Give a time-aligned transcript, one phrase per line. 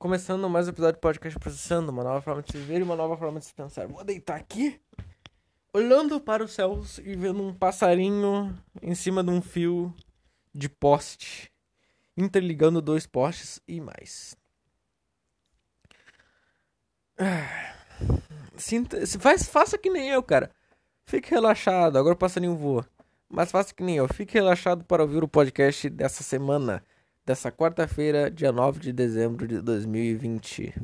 [0.00, 2.96] Começando mais um episódio do podcast Processando, uma nova forma de se ver e uma
[2.96, 3.86] nova forma de se pensar.
[3.86, 4.80] Vou deitar aqui,
[5.74, 9.94] olhando para os céus e vendo um passarinho em cima de um fio
[10.54, 11.52] de poste,
[12.16, 14.34] interligando dois postes e mais.
[17.18, 17.74] Ah,
[18.56, 20.50] sinta, faz, faça que nem eu, cara.
[21.04, 22.88] Fique relaxado, agora o passarinho voa.
[23.28, 26.82] Mas faça que nem eu, fique relaxado para ouvir o podcast dessa semana
[27.30, 30.74] dessa quarta-feira, dia 9 de dezembro de 2020.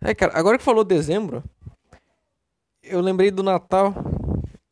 [0.00, 1.44] É, cara, agora que falou dezembro,
[2.82, 3.92] eu lembrei do Natal.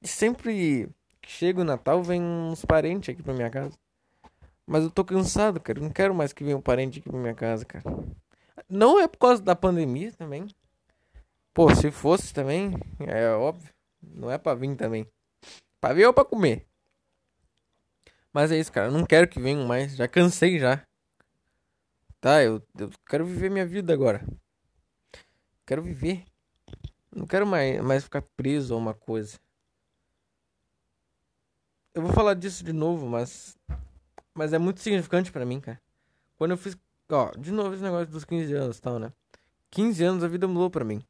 [0.00, 0.88] E sempre
[1.20, 3.76] que chega o Natal, vem uns parentes aqui pra minha casa.
[4.66, 5.80] Mas eu tô cansado, cara.
[5.80, 7.84] Eu não quero mais que venha um parente aqui pra minha casa, cara.
[8.70, 10.46] Não é por causa da pandemia também.
[11.52, 13.70] Pô, se fosse também, é óbvio.
[14.02, 15.06] Não é pra vir também.
[15.78, 16.66] Pra ver ou pra comer.
[18.38, 18.86] Mas é isso, cara.
[18.86, 19.96] Eu não quero que venham mais.
[19.96, 20.80] Já cansei já.
[22.20, 24.24] Tá, eu, eu quero viver minha vida agora.
[25.66, 26.24] Quero viver.
[27.12, 29.40] Não quero mais, mais ficar preso a uma coisa.
[31.92, 33.56] Eu vou falar disso de novo, mas.
[34.32, 35.82] Mas é muito significante para mim, cara.
[36.36, 36.78] Quando eu fiz.
[37.10, 39.12] Ó, de novo esse negócio dos 15 anos e tal, né?
[39.72, 41.02] 15 anos a vida mudou pra mim.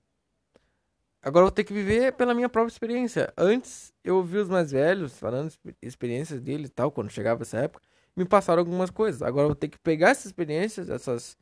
[1.29, 3.31] Agora eu vou ter que viver pela minha própria experiência.
[3.37, 7.85] Antes eu ouvi os mais velhos falando experiências deles e tal, quando chegava essa época,
[8.17, 9.21] me passaram algumas coisas.
[9.21, 11.37] Agora eu vou ter que pegar essas experiências, essas,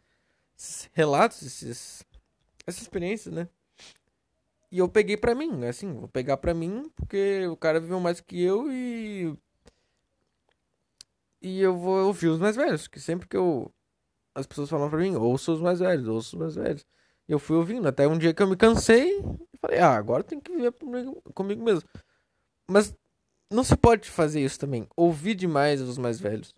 [0.59, 2.05] esses relatos, esses,
[2.67, 3.49] essas experiências, né?
[4.73, 8.21] E eu peguei pra mim, assim, vou pegar pra mim, porque o cara viveu mais
[8.21, 9.39] que eu e.
[11.41, 13.73] E eu vou ouvir os mais velhos, que sempre que eu.
[14.35, 16.85] As pessoas falam pra mim, ouça os mais velhos, ouça os mais velhos.
[17.29, 19.21] Eu fui ouvindo, até um dia que eu me cansei
[19.57, 20.73] e falei, ah, agora tem que viver
[21.35, 21.83] comigo, mesmo.
[22.69, 22.95] Mas
[23.51, 26.55] não se pode fazer isso também, ouvir demais os mais velhos.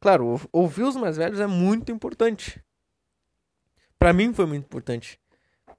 [0.00, 2.62] Claro, ouvir os mais velhos é muito importante.
[3.98, 5.18] Para mim foi muito importante.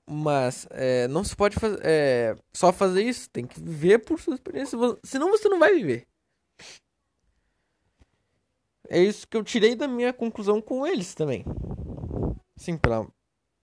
[0.09, 3.29] Mas é, não se pode fazer, é, só fazer isso.
[3.29, 4.77] Tem que viver por sua experiência.
[5.03, 6.07] Senão você não vai viver.
[8.89, 11.43] É isso que eu tirei da minha conclusão com eles também.
[12.55, 13.05] Sim, pela,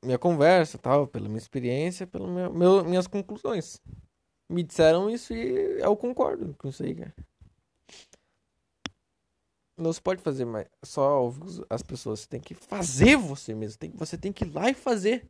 [0.05, 3.81] minha conversa, tal, pela minha experiência, pelas meu, minhas conclusões.
[4.49, 7.15] Me disseram isso e eu concordo com isso aí, cara.
[9.77, 11.33] Não se pode fazer mais só
[11.69, 12.21] as pessoas.
[12.21, 13.79] Você tem que fazer você mesmo.
[13.79, 15.29] Tem, você tem que ir lá e fazer.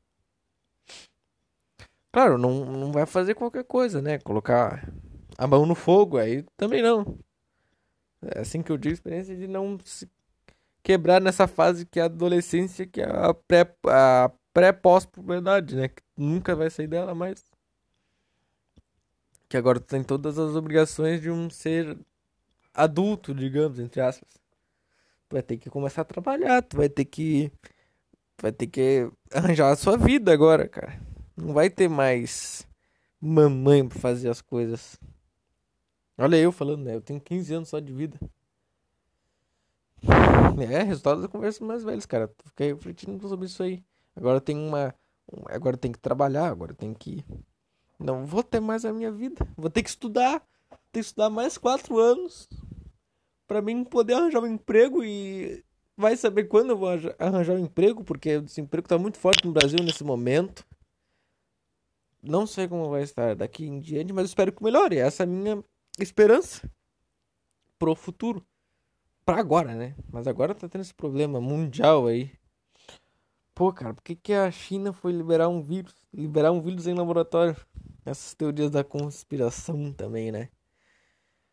[2.12, 4.18] Claro, não, não vai fazer qualquer coisa, né?
[4.18, 4.86] Colocar
[5.38, 7.18] a mão no fogo, aí também não.
[8.22, 10.08] É assim que eu digo, experiência de não se
[10.82, 15.88] quebrar nessa fase que é a adolescência, que é a pré, a pré-pós-puberdade, né?
[15.88, 17.44] Que nunca vai sair dela, mas.
[19.48, 21.98] Que agora tem todas as obrigações de um ser
[22.72, 24.28] adulto, digamos, entre aspas.
[25.28, 27.52] Tu vai ter que começar a trabalhar, tu vai ter que.
[28.40, 31.00] Vai ter que arranjar a sua vida agora, cara.
[31.36, 32.66] Não vai ter mais
[33.20, 34.98] mamãe pra fazer as coisas.
[36.16, 36.94] Olha eu falando, né?
[36.94, 38.18] Eu tenho 15 anos só de vida.
[40.70, 42.32] É, resultado da conversa mais velhos, cara.
[42.44, 43.82] Fiquei refletindo sobre isso aí.
[44.16, 44.94] Agora tem uma.
[45.46, 47.24] Agora tem que trabalhar, agora tem que.
[47.98, 49.46] Não vou ter mais a minha vida.
[49.56, 50.40] Vou ter que estudar.
[50.92, 52.48] Ter que estudar mais quatro anos.
[53.46, 55.64] para mim poder arranjar um emprego e.
[55.96, 56.88] Vai saber quando eu vou
[57.20, 60.66] arranjar um emprego, porque o desemprego tá muito forte no Brasil nesse momento.
[62.20, 64.96] Não sei como vai estar daqui em diante, mas espero que melhore.
[64.96, 65.62] Essa é a minha
[66.00, 66.68] esperança
[67.78, 68.44] pro futuro.
[69.24, 69.94] Pra agora, né?
[70.10, 72.32] Mas agora tá tendo esse problema mundial aí
[73.54, 75.94] Pô, cara, por que, que a China foi liberar um vírus?
[76.12, 77.56] Liberar um vírus em laboratório?
[78.04, 80.48] Essas teorias da conspiração também, né?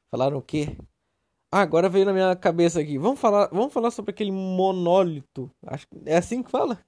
[0.09, 0.77] Falaram o quê?
[1.51, 2.97] Ah, agora veio na minha cabeça aqui.
[2.97, 5.51] Vamos falar, vamos falar sobre aquele monólito.
[5.67, 6.79] Acho que é assim que fala.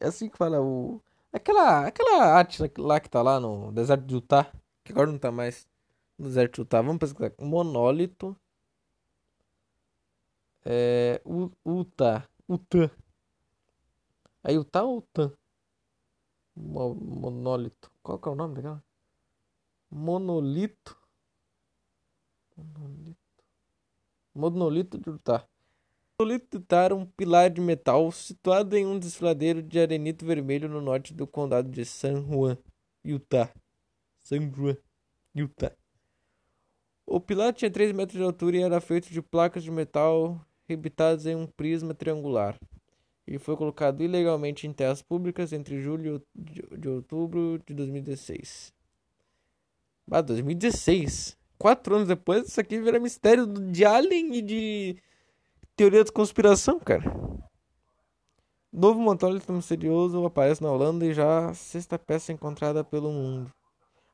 [0.00, 4.14] É assim que fala o aquela aquela arte lá que tá lá no deserto de
[4.16, 4.50] Utah,
[4.84, 5.68] que agora não tá mais
[6.18, 6.82] no deserto de Utah.
[6.82, 7.32] Vamos pesquisar.
[7.40, 8.36] Monólito
[10.64, 11.20] é
[11.66, 12.90] Utah, Utah.
[14.42, 15.32] Aí o tal tan?
[16.56, 17.90] Monólito.
[18.02, 18.82] Qual que é o nome daquela?
[19.90, 20.96] Monolito.
[22.56, 23.44] Monolito.
[24.34, 25.46] Monolito de Utah.
[26.18, 30.68] Monolito de Utah era um pilar de metal situado em um desfiladeiro de arenito vermelho
[30.68, 32.56] no norte do condado de San Juan,
[33.04, 33.52] Utah.
[34.20, 34.76] San Juan,
[35.34, 35.74] Utah.
[37.06, 41.26] O pilar tinha 3 metros de altura e era feito de placas de metal rebitadas
[41.26, 42.56] em um prisma triangular.
[43.30, 48.74] Ele foi colocado ilegalmente em terras públicas entre julho de outubro de 2016.
[50.10, 51.38] Ah, 2016.
[51.56, 54.96] Quatro anos depois, isso aqui vira mistério de Alien e de
[55.76, 57.04] teoria da conspiração, cara.
[58.72, 63.52] Novo monólito misterioso aparece na Holanda e já a sexta peça encontrada pelo mundo.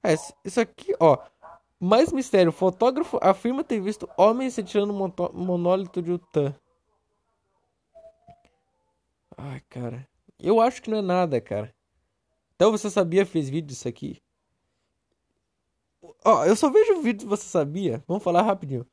[0.05, 0.13] É,
[0.45, 1.17] isso aqui, ó.
[1.81, 2.53] Mais mistério.
[2.53, 4.93] Fotógrafo afirma ter visto homens retirando
[5.33, 6.55] monólito de Utah.
[9.37, 10.09] Ai, cara.
[10.39, 11.75] Eu acho que não é nada, cara.
[12.55, 14.21] Então você sabia fez vídeo disso aqui?
[16.25, 18.03] Ó, eu só vejo vídeo você sabia.
[18.07, 18.87] Vamos falar rapidinho.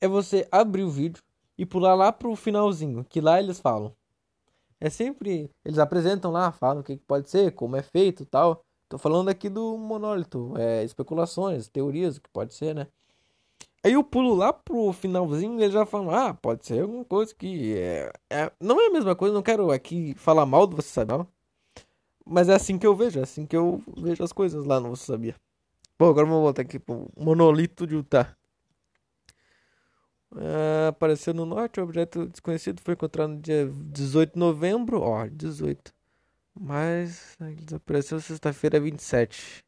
[0.00, 1.22] É você abrir o vídeo
[1.56, 3.94] e pular lá pro finalzinho, que lá eles falam.
[4.80, 5.50] É sempre.
[5.64, 8.64] Eles apresentam lá, falam o que pode ser, como é feito tal.
[8.88, 12.86] Tô falando aqui do monólito, é, especulações, teorias, o que pode ser, né?
[13.84, 17.34] Aí eu pulo lá pro finalzinho e eles já falam, ah, pode ser alguma coisa
[17.34, 21.04] que é, é, não é a mesma coisa, não quero aqui falar mal do Você
[21.04, 21.26] Não.
[22.26, 24.90] Mas é assim que eu vejo, é assim que eu vejo as coisas lá no
[24.90, 25.36] Você Sabia.
[25.98, 28.36] Bom, agora vamos voltar aqui pro monolito de Utah.
[30.30, 35.00] Uh, apareceu no norte, o objeto desconhecido foi encontrado no dia 18 de novembro.
[35.00, 35.92] Ó, 18.
[36.60, 39.64] Mas ele desapareceu sexta-feira 27.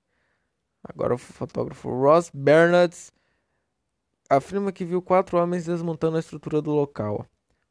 [0.85, 2.95] Agora o fotógrafo Ross Bernard
[4.31, 7.27] afirma que viu quatro homens desmontando a estrutura do local.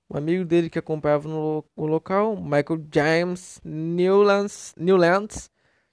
[0.09, 5.49] Um amigo dele que acompanhava no o local, Michael James Newlands, Newlands,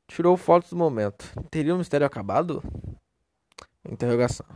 [0.08, 1.32] tirou fotos do momento.
[1.50, 2.62] Teria o mistério acabado?
[3.88, 4.46] Interrogação.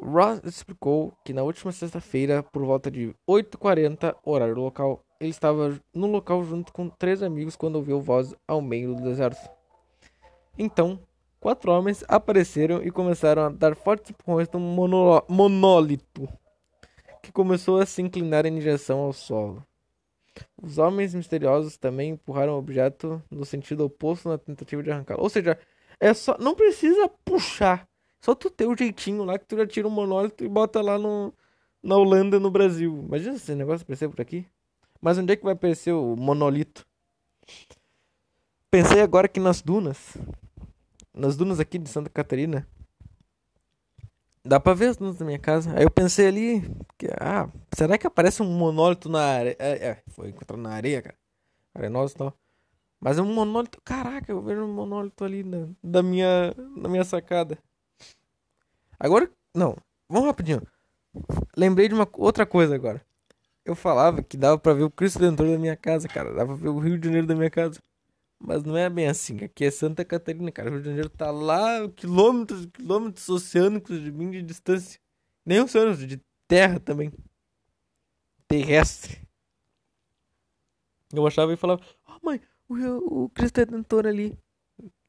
[0.00, 6.06] Ross explicou que na última sexta-feira, por volta de 8h40, horário local, ele estava no
[6.06, 9.50] local junto com três amigos quando ouviu voz ao meio do deserto.
[10.56, 11.00] Então,
[11.48, 16.28] quatro homens apareceram e começaram a dar fortes empurrões no monólito,
[17.22, 19.64] que começou a se inclinar em direção ao solo.
[20.62, 25.22] Os homens misteriosos também empurraram o objeto no sentido oposto na tentativa de arrancá-lo.
[25.22, 25.58] Ou seja,
[25.98, 27.88] é só não precisa puxar,
[28.20, 30.98] só tu ter o jeitinho lá que tu já tira um monólito e bota lá
[30.98, 31.32] no
[31.82, 33.04] na Holanda, no Brasil.
[33.06, 34.46] Imagina esse negócio aparecer por aqui.
[35.00, 36.86] Mas onde é que vai aparecer o monolito?
[38.70, 40.14] Pensei agora que nas dunas,
[41.14, 42.66] nas dunas aqui de Santa Catarina,
[44.44, 45.72] dá pra ver as dunas da minha casa.
[45.76, 46.60] Aí eu pensei ali,
[46.96, 49.56] que, ah, será que aparece um monólito na areia?
[49.58, 51.16] É, é, foi encontrado na areia, cara.
[51.74, 52.34] Arenosa e tal.
[53.00, 57.04] Mas é um monólito, caraca, eu vejo um monólito ali na, da minha, na minha
[57.04, 57.58] sacada.
[58.98, 59.76] Agora, não,
[60.08, 60.62] vamos rapidinho.
[61.56, 63.04] Lembrei de uma outra coisa agora
[63.68, 66.32] eu falava que dava para ver o Cristo Redentor da minha casa, cara.
[66.32, 67.78] Dava pra ver o Rio de Janeiro da minha casa.
[68.38, 69.44] Mas não é bem assim.
[69.44, 70.68] Aqui é Santa Catarina, cara.
[70.68, 75.00] O Rio de Janeiro tá lá quilômetros e quilômetros oceânicos de mim de distância.
[75.44, 77.12] Nem oceanos, de terra também.
[78.46, 79.20] Terrestre.
[81.12, 84.38] Eu achava e falava, oh, mãe, o, o Cristo Redentor ali.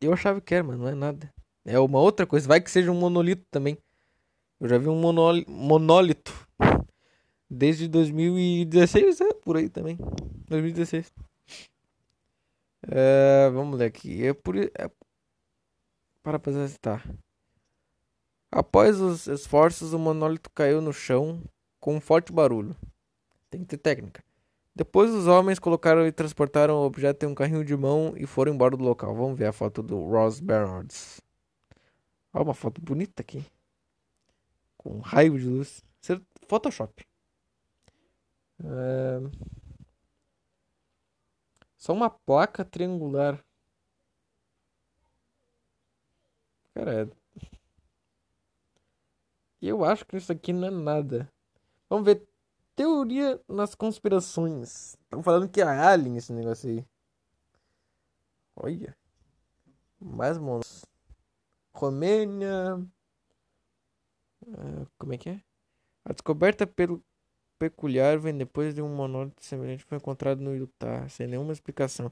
[0.01, 1.31] Eu achava que era, mas não é nada.
[1.65, 2.47] É uma outra coisa.
[2.47, 3.77] Vai que seja um monolito também.
[4.59, 4.99] Eu já vi um
[5.47, 6.49] monólito
[7.49, 9.97] Desde 2016, é por aí também.
[10.47, 11.11] 2016.
[12.87, 14.25] É, vamos ler aqui.
[14.25, 14.55] É por.
[14.57, 14.69] É,
[16.23, 17.03] para apresentar.
[18.51, 21.43] Após os esforços, o monólito caiu no chão
[21.79, 22.75] com um forte barulho.
[23.49, 24.23] Tem que ter técnica.
[24.75, 28.53] Depois os homens colocaram e transportaram o objeto em um carrinho de mão e foram
[28.53, 29.15] embora do local.
[29.15, 31.21] Vamos ver a foto do Ross Bernards.
[32.33, 33.45] Olha uma foto bonita aqui.
[34.77, 35.83] Com raio de luz.
[36.47, 37.05] Photoshop.
[38.63, 39.19] É...
[41.79, 43.43] Só uma placa triangular.
[46.73, 47.09] Cara,
[49.61, 51.31] eu acho que isso aqui não é nada.
[51.89, 52.27] Vamos ver.
[52.75, 54.93] Teoria nas conspirações.
[55.03, 56.85] Estão falando que é alien esse negócio aí.
[58.57, 58.97] Olha.
[59.99, 60.85] Mais monstros.
[61.73, 62.75] Romênia.
[64.41, 65.41] Uh, como é que é?
[66.03, 67.03] A descoberta pelo
[67.59, 72.11] peculiar vem depois de um monólito semelhante foi encontrado no Utah, sem nenhuma explicação,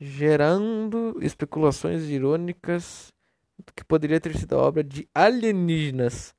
[0.00, 3.12] gerando especulações irônicas
[3.58, 6.34] do que poderia ter sido a obra de alienígenas.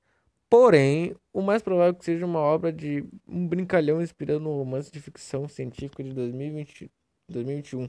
[0.49, 4.91] Porém, o mais provável é que seja uma obra de um brincalhão inspirado no romance
[4.91, 6.91] de ficção científica de 2020,
[7.29, 7.87] 2021.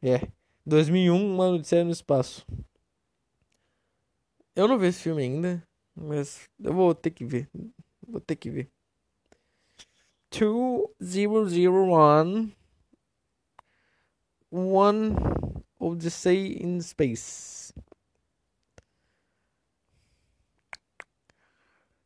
[0.00, 0.28] É,
[0.64, 2.46] 2001, Uma Odisseia no Espaço.
[4.54, 7.48] Eu não vi esse filme ainda, mas eu vou ter que ver.
[8.06, 8.70] Vou ter que ver.
[10.40, 12.50] 2001
[14.50, 15.14] One
[15.78, 17.74] Odyssey in Space.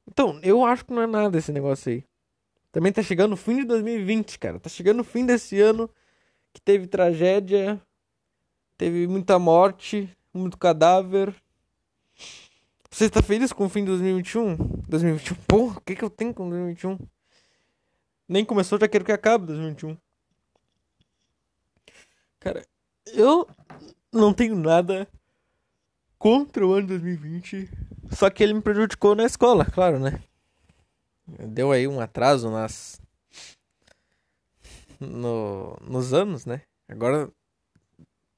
[0.08, 2.04] Então, eu acho que não é nada esse negócio aí.
[2.72, 4.58] Também tá chegando o fim de 2020, cara.
[4.58, 5.88] Tá chegando o fim desse ano
[6.52, 7.80] que teve tragédia,
[8.76, 11.34] teve muita morte, muito cadáver.
[12.90, 14.56] Você tá feliz com o fim de 2021?
[14.88, 15.36] 2021?
[15.46, 16.98] Porra, o que que eu tenho com 2021?
[18.28, 19.96] Nem começou, já quero que acabe 2021.
[22.40, 22.66] Cara,
[23.06, 23.48] eu
[24.12, 25.08] não tenho nada
[26.18, 27.68] contra o ano 2020.
[28.12, 30.22] Só que ele me prejudicou na escola, claro, né?
[31.26, 33.00] Deu aí um atraso nas.
[34.98, 36.62] No, nos anos, né?
[36.88, 37.30] Agora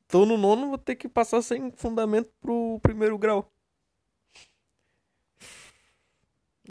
[0.09, 3.53] tô no nono, vou ter que passar sem fundamento pro primeiro grau.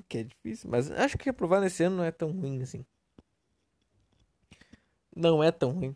[0.07, 2.85] Que é difícil, mas acho que aprovar nesse ano não é tão ruim assim.
[5.17, 5.95] Não é tão ruim.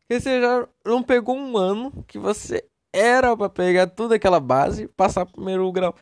[0.00, 4.84] Porque você já não pegou um ano que você era para pegar toda aquela base
[4.84, 5.94] e passar primeiro grau.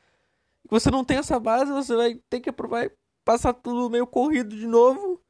[0.70, 2.90] Você não tem essa base, você vai ter que aprovar
[3.24, 5.20] passar tudo meio corrido de novo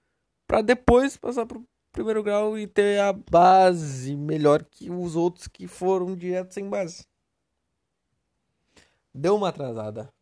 [0.46, 5.66] para depois passar pro primeiro grau e ter a base melhor que os outros que
[5.66, 7.06] foram direto sem base.
[9.14, 10.12] Deu uma atrasada.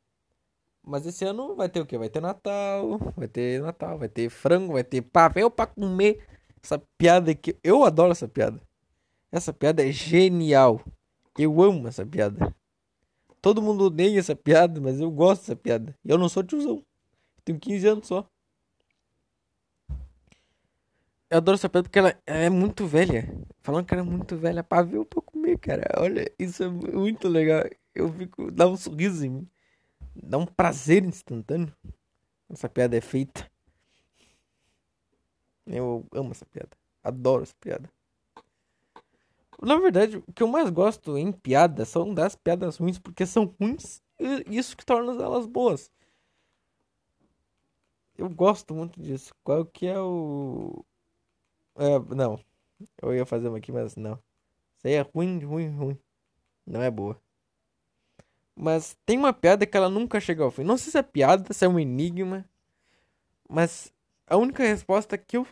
[0.82, 1.98] Mas esse ano vai ter o que?
[1.98, 6.26] Vai ter Natal, vai ter Natal, vai ter frango, vai ter pavel para comer.
[6.62, 8.60] Essa piada aqui, eu adoro essa piada.
[9.32, 10.84] Essa piada é genial.
[11.38, 12.54] Eu amo essa piada.
[13.40, 15.96] Todo mundo odeia essa piada, mas eu gosto dessa piada.
[16.04, 16.76] E eu não sou tiozão.
[16.76, 18.28] Eu tenho 15 anos só.
[21.30, 23.32] Eu adoro essa piada porque ela, ela é muito velha.
[23.60, 25.84] Falando que ela é muito velha pra ver ou pra comer, cara.
[25.96, 27.62] Olha, isso é muito legal.
[27.94, 28.50] Eu fico.
[28.50, 29.48] dá um sorriso em mim.
[30.14, 31.72] Dá um prazer instantâneo.
[32.50, 33.48] Essa piada é feita.
[35.70, 36.76] Eu amo essa piada.
[37.02, 37.90] Adoro essa piada.
[39.62, 43.54] Na verdade, o que eu mais gosto em piada são das piadas ruins, porque são
[43.60, 45.90] ruins e isso que torna elas boas.
[48.16, 49.34] Eu gosto muito disso.
[49.42, 50.84] Qual que é o.
[51.76, 52.38] É, não.
[53.00, 54.14] Eu ia fazer uma aqui, mas não.
[54.76, 55.98] Isso aí é ruim, ruim, ruim.
[56.66, 57.20] Não é boa.
[58.54, 60.64] Mas tem uma piada que ela nunca chega ao fim.
[60.64, 62.44] Não sei se é piada, se é um enigma.
[63.48, 63.92] Mas
[64.26, 65.46] a única resposta que eu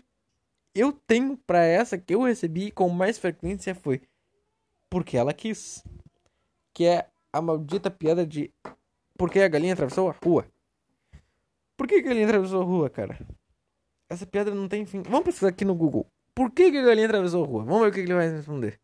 [0.79, 4.01] eu tenho para essa que eu recebi com mais frequência foi
[4.89, 5.85] porque ela quis.
[6.73, 8.53] Que é a maldita piada de
[9.17, 10.47] por que a galinha atravessou a rua.
[11.77, 13.19] Por que a galinha atravessou a rua, cara?
[14.09, 15.03] Essa piada não tem fim.
[15.03, 16.07] Vamos pesquisar aqui no Google.
[16.35, 17.65] Por que, a galinha atravessou a rua?
[17.65, 18.81] Vamos ver o que ele vai responder.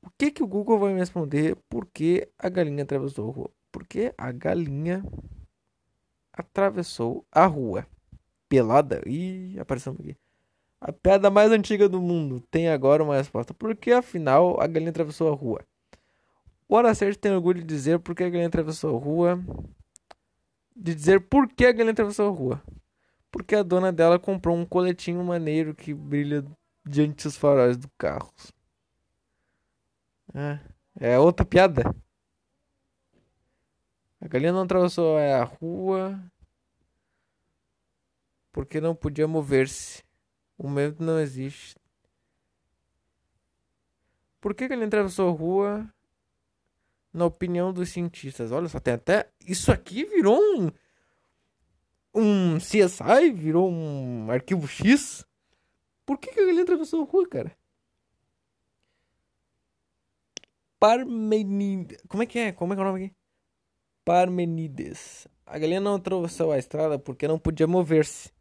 [0.00, 3.50] O que, que o Google vai me responder por que a galinha atravessou a rua?
[3.72, 5.04] Porque a galinha
[6.32, 7.86] atravessou a rua.
[8.48, 9.02] Pelada.
[9.04, 10.16] Ih, apareceu aqui.
[10.80, 13.54] A piada mais antiga do mundo tem agora uma resposta.
[13.54, 15.64] Por que afinal a galinha atravessou a rua?
[16.68, 19.40] O Aracerte tem orgulho de dizer por que a galinha atravessou a rua.
[20.74, 22.62] De dizer por que a galinha atravessou a rua.
[23.30, 26.44] Porque a dona dela comprou um coletinho maneiro que brilha
[26.84, 28.32] diante dos faróis do carro.
[30.34, 30.60] É,
[31.00, 31.82] é outra piada.
[34.20, 36.20] A galinha não atravessou a rua
[38.52, 40.05] porque não podia mover-se.
[40.58, 41.76] O medo não existe.
[44.40, 45.94] Por que, que ele atravessou a rua?
[47.12, 48.52] Na opinião dos cientistas.
[48.52, 49.30] Olha só, tem até.
[49.46, 50.70] Isso aqui virou um.
[52.14, 55.24] Um CSI, virou um arquivo X.
[56.06, 57.56] Por que, que ele atravessou a rua, cara?
[60.78, 61.98] Parmenides.
[62.08, 62.52] Como é que é?
[62.52, 63.14] Como é que é o nome aqui?
[64.04, 65.26] Parmenides.
[65.44, 68.35] A galinha não atravessou a estrada porque não podia mover-se.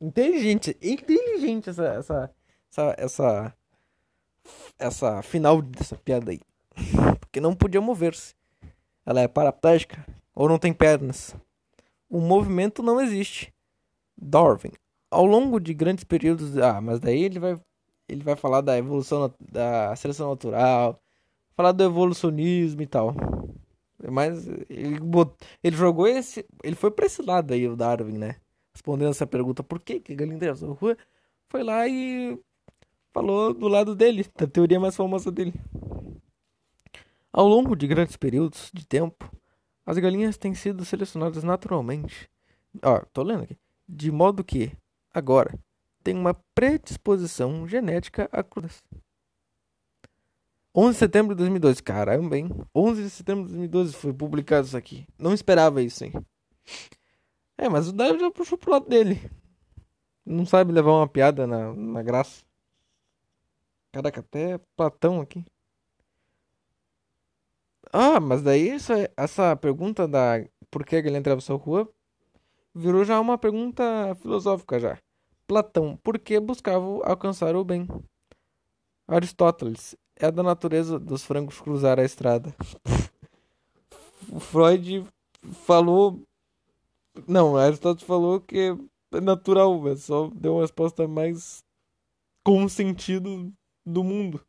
[0.00, 2.34] Inteligente, inteligente essa, essa,
[2.70, 3.54] essa, essa,
[4.78, 6.40] essa final dessa piada aí.
[7.20, 8.34] Porque não podia mover-se.
[9.04, 11.34] Ela é paraplégica ou não tem pernas.
[12.08, 13.52] O movimento não existe.
[14.16, 14.72] Darwin.
[15.10, 16.56] Ao longo de grandes períodos.
[16.58, 17.60] Ah, mas daí ele vai,
[18.08, 21.00] ele vai falar da evolução da seleção natural,
[21.56, 23.14] falar do evolucionismo e tal.
[24.10, 25.00] Mas ele,
[25.62, 26.46] ele jogou esse.
[26.62, 28.36] Ele foi pra esse lado aí, o Darwin, né?
[28.78, 30.98] Respondendo essa pergunta, por que, que galinha atravessou a rua,
[31.48, 32.38] foi lá e
[33.12, 35.52] falou do lado dele, da teoria mais famosa dele.
[37.32, 39.30] Ao longo de grandes períodos de tempo,
[39.84, 42.30] as galinhas têm sido selecionadas naturalmente.
[42.82, 43.58] Ó, tô lendo aqui.
[43.88, 44.72] De modo que,
[45.12, 45.58] agora,
[46.04, 48.82] tem uma predisposição genética a crudas.
[50.74, 51.82] 11 de setembro de 2012.
[51.82, 52.48] Caramba, hein?
[52.74, 55.06] 11 de setembro de 2012 foi publicado isso aqui.
[55.18, 56.12] Não esperava isso, hein?
[57.58, 59.20] É, mas o Dario já puxou pro lado dele.
[60.24, 62.44] Não sabe levar uma piada na, na graça.
[63.92, 65.44] Caraca, até Platão aqui.
[67.92, 71.92] Ah, mas daí essa, essa pergunta da por que galinha atravessou a rua
[72.74, 74.98] virou já uma pergunta filosófica já.
[75.46, 77.88] Platão, por que buscava alcançar o bem?
[79.08, 82.54] Aristóteles, é da natureza dos frangos cruzar a estrada.
[84.38, 85.06] Freud
[85.64, 86.22] falou
[87.26, 88.76] não, Aristóteles falou que
[89.12, 89.96] é natural, velho.
[89.96, 91.64] Só deu uma resposta mais
[92.44, 93.52] com sentido
[93.84, 94.44] do mundo.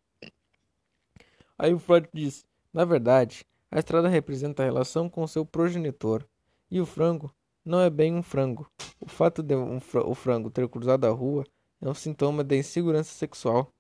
[1.58, 6.26] Aí o Freud diz: Na verdade, a estrada representa a relação com seu progenitor.
[6.72, 7.34] E o frango
[7.66, 8.70] não é bem um frango.
[9.00, 11.46] O fato de um fr o frango ter cruzado a rua
[11.82, 13.74] é um sintoma de insegurança sexual.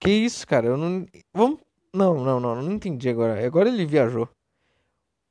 [0.00, 0.66] Que isso, cara?
[0.68, 1.06] Eu não.
[1.32, 1.60] Vamos.
[1.92, 3.44] Não, não, não, não entendi agora.
[3.44, 4.28] Agora ele viajou.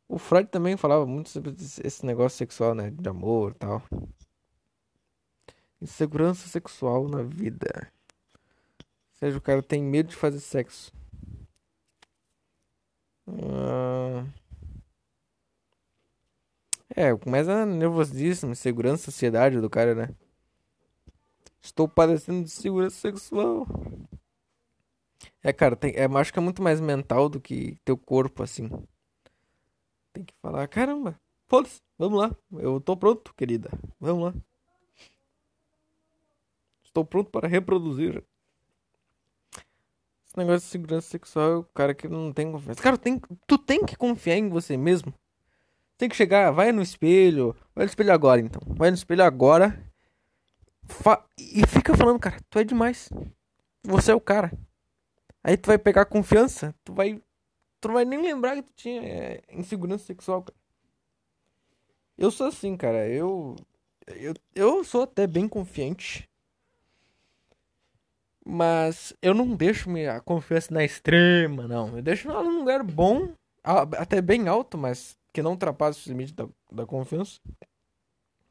[0.07, 2.89] O Freud também falava muito sobre esse negócio sexual, né?
[2.91, 3.83] De amor e tal.
[5.81, 7.91] Insegurança sexual na vida.
[8.79, 10.93] Ou seja, o cara tem medo de fazer sexo.
[13.27, 14.25] Ah...
[16.95, 20.09] É, começa nervosíssimo, insegurança, ansiedade do cara, né?
[21.61, 23.67] Estou padecendo de segurança sexual.
[25.43, 28.69] É, cara, tem, é, acho que é muito mais mental do que teu corpo, assim.
[30.17, 32.35] Tem que falar, caramba, foda-se, vamos lá.
[32.53, 33.69] Eu tô pronto, querida.
[33.99, 34.33] Vamos lá.
[36.83, 38.23] Estou pronto para reproduzir.
[40.25, 42.81] Esse negócio de segurança sexual é o cara que não tem confiança.
[42.81, 45.13] Cara, tem, tu tem que confiar em você mesmo.
[45.99, 47.55] Tem que chegar, vai no espelho.
[47.75, 48.61] Vai no espelho agora, então.
[48.65, 49.79] Vai no espelho agora.
[51.37, 53.07] e fica falando, cara, tu é demais.
[53.83, 54.51] Você é o cara.
[55.43, 57.21] Aí tu vai pegar confiança, tu vai.
[57.79, 60.57] Tu não vai nem lembrar que tu tinha é, insegurança sexual, cara.
[62.17, 63.07] Eu sou assim, cara.
[63.07, 63.55] Eu,
[64.07, 64.33] eu.
[64.55, 66.27] Eu sou até bem confiante.
[68.43, 71.97] Mas eu não deixo minha confiança na extrema, não.
[71.97, 76.33] Eu deixo ela num lugar bom, até bem alto, mas que não ultrapasse os limites
[76.33, 77.39] da, da confiança.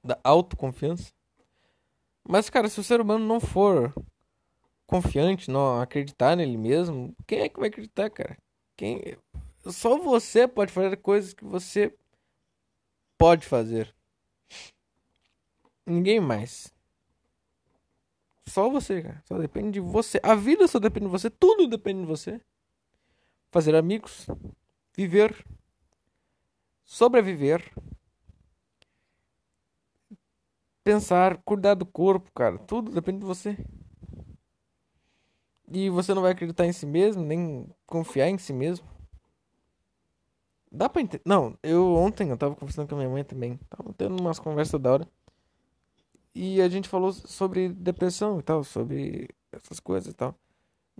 [0.04, 1.12] Da autoconfiança.
[2.28, 3.92] Mas, cara, se o ser humano não for
[4.86, 8.36] confiante, não acreditar nele mesmo, quem é que vai acreditar, cara?
[8.76, 9.16] Quem
[9.64, 11.92] só você pode fazer coisas que você
[13.18, 13.94] pode fazer.
[15.84, 16.72] Ninguém mais.
[18.46, 19.22] Só você, cara.
[19.26, 20.20] Só depende de você.
[20.22, 21.30] A vida só depende de você.
[21.30, 22.40] Tudo depende de você.
[23.50, 24.26] Fazer amigos.
[24.96, 25.44] Viver.
[26.84, 27.72] Sobreviver.
[30.84, 31.38] Pensar.
[31.38, 32.58] Cuidar do corpo, cara.
[32.58, 33.56] Tudo depende de você
[35.70, 38.86] e você não vai acreditar em si mesmo, nem confiar em si mesmo.
[40.70, 41.22] Dá pra entender.
[41.24, 43.58] Não, eu ontem eu tava conversando com a minha mãe também.
[43.70, 45.08] Tava tendo umas conversas da hora.
[46.34, 50.34] E a gente falou sobre depressão e tal, sobre essas coisas e tal.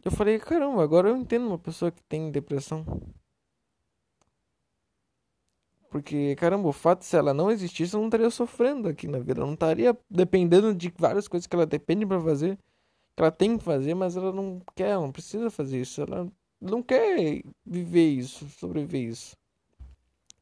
[0.05, 2.85] Eu falei, caramba, agora eu entendo uma pessoa que tem depressão.
[5.90, 9.40] Porque, caramba, o fato se ela não existisse, eu não estaria sofrendo aqui na vida.
[9.40, 12.59] Eu não estaria dependendo de várias coisas que ela depende para fazer
[13.16, 16.02] ela tem que fazer, mas ela não quer, não precisa fazer isso.
[16.02, 19.37] Ela não quer viver isso, sobreviver isso.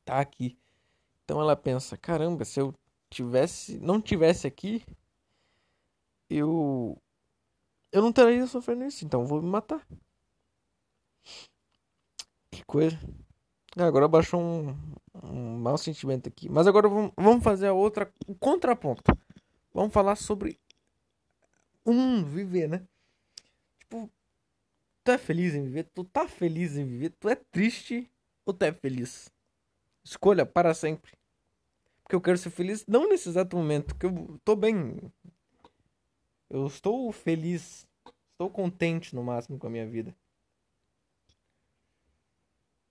[0.05, 0.59] Tá aqui.
[1.25, 2.75] Então ela pensa, caramba, se eu
[3.09, 4.85] tivesse, não tivesse aqui,
[6.29, 6.99] eu
[7.93, 9.87] eu não estaria sofrendo isso, então vou me matar.
[12.51, 12.99] Que coisa.
[13.77, 14.77] Ah, agora baixou um,
[15.23, 16.49] um mau sentimento aqui.
[16.49, 19.03] Mas agora vamos fazer a outra, o contraponto.
[19.73, 20.59] Vamos falar sobre
[21.87, 22.87] um viver, né?
[23.79, 24.11] Tipo,
[25.03, 25.85] tu é feliz em viver?
[25.95, 27.11] Tu tá feliz em viver?
[27.11, 28.11] Tu é triste
[28.45, 29.31] ou tu é feliz?
[30.03, 31.13] Escolha para sempre.
[32.03, 34.97] Porque eu quero ser feliz não nesse exato momento, que eu tô bem.
[36.51, 37.87] Eu estou feliz.
[38.33, 40.15] Estou contente no máximo com a minha vida.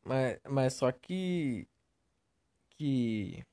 [0.03, 1.67] Mas, mas só que.
[2.69, 3.45] Que.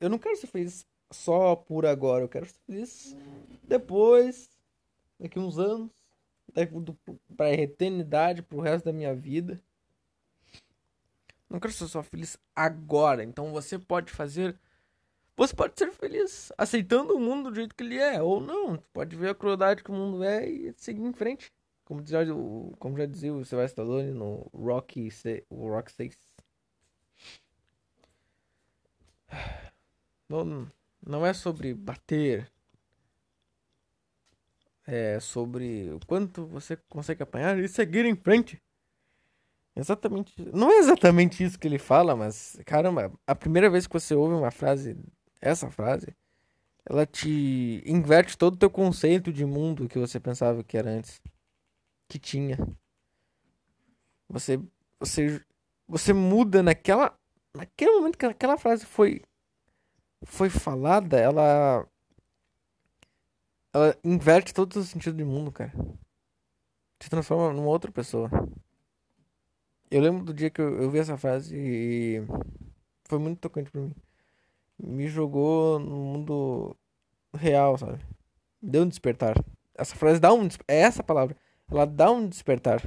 [0.00, 2.24] Eu não quero ser feliz só por agora.
[2.24, 3.16] Eu quero ser feliz
[3.62, 4.50] depois,
[5.18, 5.90] daqui uns anos,
[6.52, 6.72] daqui
[7.36, 9.60] para a eternidade, pro resto da minha vida.
[11.48, 13.24] Não quero ser só feliz agora.
[13.24, 14.58] Então você pode fazer.
[15.36, 18.76] Você pode ser feliz aceitando o mundo do jeito que ele é, ou não.
[18.92, 21.52] Pode ver a crueldade que o mundo é e seguir em frente.
[21.84, 22.20] Como já,
[22.78, 25.08] como já dizia o Sylvester Stallone no Rocky,
[25.48, 26.16] o Rock 6.
[30.28, 30.70] Não,
[31.06, 32.50] não é sobre bater.
[34.86, 38.60] É sobre o quanto você consegue apanhar e seguir em frente.
[39.76, 40.34] Exatamente.
[40.52, 44.34] Não é exatamente isso que ele fala, mas caramba, a primeira vez que você ouve
[44.34, 44.96] uma frase,
[45.40, 46.14] essa frase,
[46.84, 51.20] ela te inverte todo o teu conceito de mundo que você pensava que era antes,
[52.08, 52.58] que tinha.
[54.28, 54.60] Você
[54.98, 55.42] você
[55.88, 57.18] você muda naquela
[57.54, 59.22] naquele momento que aquela frase foi
[60.24, 61.86] foi falada, ela.
[63.72, 65.72] Ela inverte todos os sentidos do mundo, cara.
[67.00, 68.28] Se transforma numa outra pessoa.
[69.90, 72.22] Eu lembro do dia que eu, eu vi essa frase e.
[73.04, 73.94] Foi muito tocante pra mim.
[74.78, 76.76] me jogou no mundo
[77.34, 78.00] real, sabe?
[78.62, 79.34] Deu um despertar.
[79.74, 80.48] Essa frase dá um.
[80.68, 81.36] É essa palavra.
[81.70, 82.80] Ela dá um despertar.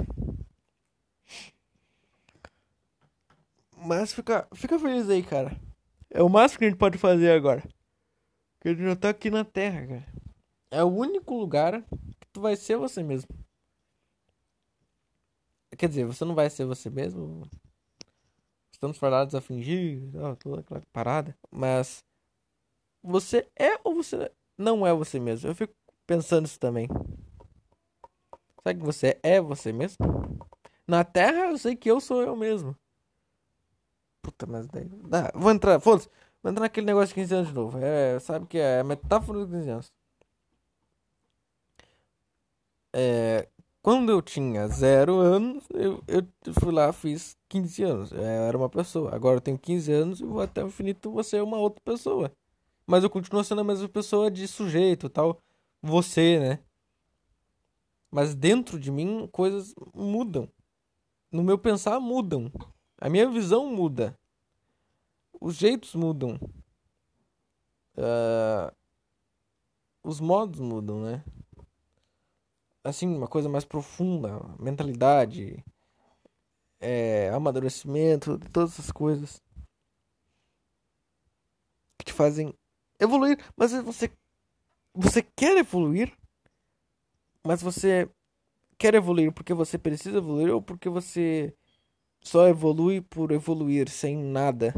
[3.77, 5.59] Mas fica, fica feliz aí, cara.
[6.15, 7.63] É o máximo que a gente pode fazer agora.
[8.61, 10.05] Que a gente já tá aqui na Terra, cara.
[10.69, 13.29] É o único lugar que tu vai ser você mesmo.
[15.75, 17.49] Quer dizer, você não vai ser você mesmo.
[18.71, 20.03] Estamos fadados a fingir,
[20.39, 21.35] toda aquela parada.
[21.49, 22.05] Mas
[23.01, 25.49] você é ou você não é você mesmo?
[25.49, 25.73] Eu fico
[26.05, 26.87] pensando isso também.
[28.61, 29.97] Será que você é você mesmo?
[30.87, 32.77] Na Terra eu sei que eu sou eu mesmo.
[34.23, 34.89] Puta, mas daí.
[35.11, 36.09] Ah, vou entrar, foda-se.
[36.41, 37.77] Vou entrar naquele negócio de 15 anos de novo.
[37.79, 39.93] É, sabe que é a metáfora dos 15 anos.
[42.93, 43.49] É,
[43.81, 46.25] quando eu tinha zero anos, eu, eu
[46.61, 48.11] fui lá, fiz 15 anos.
[48.13, 49.13] Eu era uma pessoa.
[49.13, 52.31] Agora eu tenho 15 anos e vou até o infinito vou ser uma outra pessoa.
[52.87, 55.41] Mas eu continuo sendo a mesma pessoa de sujeito tal.
[55.81, 56.59] Você, né?
[58.09, 60.49] Mas dentro de mim, coisas mudam.
[61.31, 62.51] No meu pensar, mudam.
[63.03, 64.17] A minha visão muda.
[65.41, 66.39] Os jeitos mudam.
[67.97, 68.73] Uh,
[70.01, 71.25] os modos mudam, né?
[72.81, 75.61] Assim, uma coisa mais profunda, mentalidade,
[76.79, 79.41] é, amadurecimento, todas essas coisas
[81.97, 82.53] que te fazem
[83.01, 83.37] evoluir.
[83.57, 84.09] Mas você,
[84.93, 86.17] você quer evoluir,
[87.43, 88.09] mas você
[88.77, 91.53] quer evoluir porque você precisa evoluir ou porque você
[92.23, 94.73] só evolui por evoluir sem nada,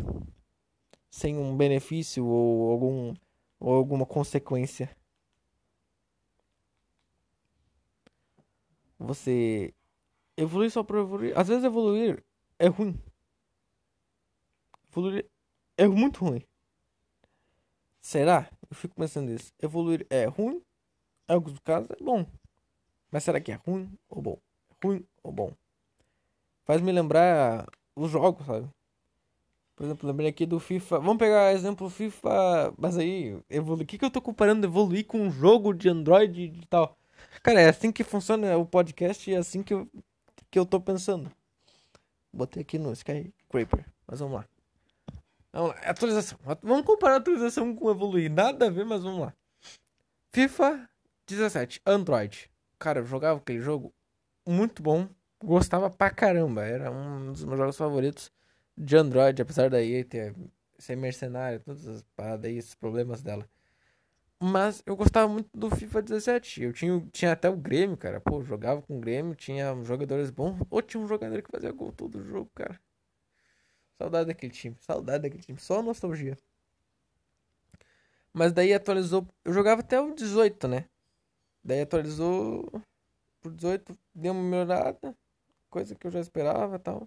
[1.09, 3.13] sem um benefício ou algum
[3.59, 4.95] ou alguma consequência.
[8.97, 9.73] Você
[10.35, 11.37] evolui só por evoluir.
[11.37, 12.23] Às vezes evoluir
[12.57, 12.99] é ruim.
[14.91, 15.29] Evoluir
[15.77, 16.43] é muito ruim.
[18.01, 18.49] Será?
[18.69, 19.53] Eu fico pensando nisso.
[19.61, 20.61] Evoluir é ruim?
[21.27, 22.25] Em alguns casos é bom.
[23.11, 24.41] Mas será que é ruim ou bom?
[24.83, 25.55] Ruim ou bom?
[26.65, 28.67] Faz me lembrar os jogos, sabe?
[29.75, 30.99] Por exemplo, lembrei aqui do FIFA.
[30.99, 32.73] Vamos pegar exemplo FIFA.
[32.77, 33.83] Mas aí, evolu...
[33.83, 36.97] o que, que eu tô comparando evoluir com um jogo de Android e tal?
[37.43, 39.89] Cara, é assim que funciona o podcast e é assim que eu,
[40.49, 41.29] que eu tô pensando.
[42.33, 43.85] Botei aqui no Skyscraper.
[44.07, 44.45] Mas vamos lá.
[45.51, 45.81] Vamos lá.
[45.83, 46.39] Atualização.
[46.63, 48.31] Vamos comparar atualização com evoluir.
[48.31, 49.33] Nada a ver, mas vamos lá.
[50.31, 50.89] FIFA
[51.27, 52.49] 17, Android.
[52.79, 53.93] Cara, eu jogava aquele jogo
[54.47, 55.07] muito bom
[55.45, 56.63] gostava pra caramba.
[56.65, 58.31] Era um dos meus jogos favoritos
[58.77, 60.35] de Android, apesar daí ter
[60.77, 63.47] ser mercenário, todas as paradas aí, esses problemas dela.
[64.41, 66.63] Mas eu gostava muito do FIFA 17.
[66.63, 68.19] Eu tinha, tinha até o Grêmio, cara.
[68.19, 70.59] Pô, jogava com o Grêmio, tinha jogadores bons.
[70.69, 72.79] Ou tinha um jogador que fazia gol todo jogo, cara.
[73.97, 75.59] Saudade daquele time, saudade daquele time.
[75.59, 76.37] Só nostalgia.
[78.33, 79.25] Mas daí atualizou.
[79.45, 80.85] Eu jogava até o 18, né?
[81.63, 82.69] Daí atualizou
[83.41, 85.15] pro 18, deu uma melhorada
[85.75, 87.05] coisa que eu já esperava tal.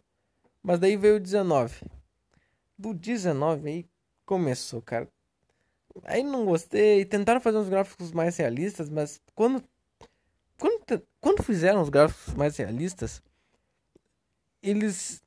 [0.63, 1.87] Mas daí veio o 19.
[2.77, 3.89] Do 19 aí
[4.27, 5.09] começou, cara.
[6.05, 7.03] Aí não gostei.
[7.07, 9.65] Tentaram fazer uns gráficos mais realistas, mas quando.
[10.59, 13.23] Quando, quando fizeram os gráficos mais realistas,
[14.63, 15.23] eles.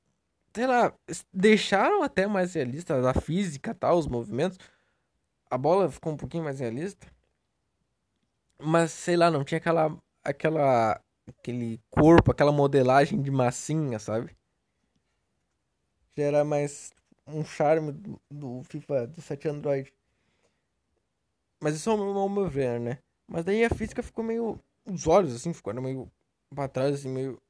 [0.54, 0.94] Sei lá,
[1.34, 4.60] deixaram até mais realistas a física tal, os movimentos.
[5.50, 7.08] A bola ficou um pouquinho mais realista.
[8.60, 9.98] Mas sei lá, não tinha aquela.
[10.24, 14.36] aquela aquele corpo, aquela modelagem de massinha, sabe?
[16.18, 16.92] Já era mais
[17.28, 17.92] um charme
[18.30, 19.94] do, FIFA do 7 Android.
[21.62, 23.00] Mas isso é o meu ver, né?
[23.28, 24.60] Mas daí a física ficou meio.
[24.86, 26.12] Os olhos, assim, ficaram meio
[26.50, 27.42] pra trás, assim, meio.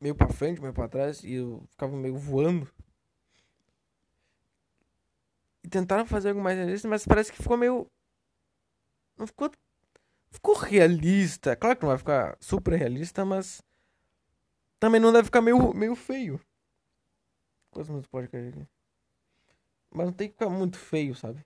[0.00, 1.22] Meio pra frente, meio pra trás.
[1.22, 2.68] E eu ficava meio voando.
[5.62, 7.86] E tentaram fazer algo mais realista, mas parece que ficou meio.
[9.16, 9.50] Não ficou
[10.30, 11.56] ficou realista.
[11.56, 13.62] Claro que não vai ficar super realista, mas
[14.78, 16.40] também não deve ficar meio, meio feio.
[17.70, 18.66] Quantos minutos pode cair aqui?
[19.90, 21.44] Mas não tem que ficar muito feio, sabe?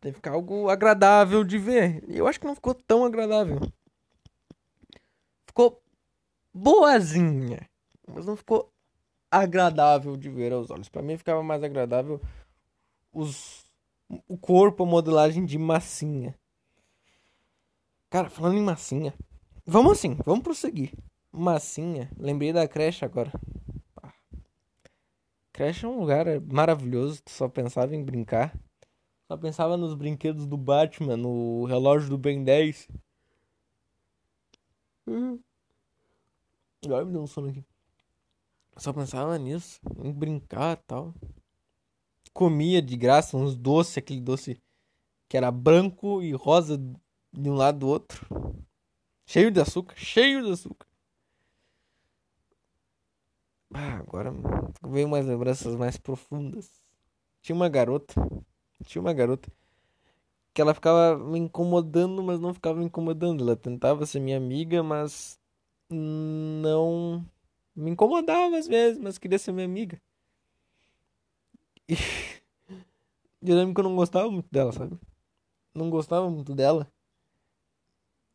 [0.00, 2.02] Tem que ficar algo agradável de ver.
[2.08, 3.60] E eu acho que não ficou tão agradável.
[5.46, 5.82] Ficou
[6.52, 7.68] boazinha.
[8.06, 8.72] Mas não ficou
[9.30, 10.88] agradável de ver aos olhos.
[10.88, 12.20] Para mim ficava mais agradável
[13.12, 13.64] os
[14.26, 16.34] o corpo, a modelagem de massinha.
[18.10, 19.14] Cara, falando em massinha.
[19.64, 20.92] Vamos assim, vamos prosseguir.
[21.30, 22.10] Massinha.
[22.18, 23.30] Lembrei da creche agora.
[25.52, 27.22] Creche é um lugar maravilhoso.
[27.22, 28.52] Tu só pensava em brincar.
[29.28, 32.88] Só pensava nos brinquedos do Batman, no relógio do Ben 10.
[35.06, 35.38] Hum.
[36.84, 37.64] Agora me deu um sono aqui.
[38.76, 41.14] Só pensava nisso, em brincar e tal.
[42.32, 44.60] comia de graça uns doces, aquele doce
[45.28, 46.76] que era branco e rosa
[47.32, 48.26] de um lado do outro.
[49.26, 50.86] Cheio de açúcar, cheio de açúcar.
[53.72, 54.32] Ah, agora
[54.86, 56.68] veio umas lembranças mais profundas.
[57.42, 58.14] Tinha uma garota,
[58.84, 59.50] tinha uma garota
[60.52, 63.42] que ela ficava me incomodando, mas não ficava me incomodando.
[63.42, 65.38] Ela tentava ser minha amiga, mas
[65.90, 67.24] não
[67.74, 70.00] me incomodava às vezes, mas queria ser minha amiga.
[71.88, 71.94] E
[73.42, 74.98] eu lembro que eu não gostava muito dela, sabe?
[75.74, 76.90] Não gostava muito dela.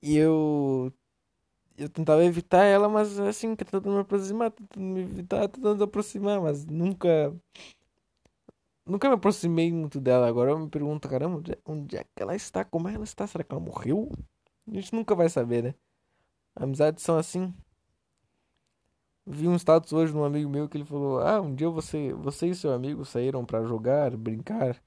[0.02, 0.94] E eu
[1.78, 6.66] eu tentava evitar ela, mas assim, tentando me aproximar, tentando me evitar, tentando aproximar, mas
[6.66, 7.34] nunca
[8.86, 10.28] Nunca me aproximei muito dela.
[10.28, 12.64] Agora eu me pergunto, caramba, onde é, é que ela está?
[12.64, 13.26] Como ela está?
[13.26, 14.12] Será que ela morreu?
[14.68, 15.76] A gente nunca vai saber, né?
[16.56, 17.54] Amizades são assim.
[19.26, 22.14] Vi um status hoje de um amigo meu que ele falou: Ah, um dia você,
[22.14, 24.82] você e seu amigo saíram para jogar, brincar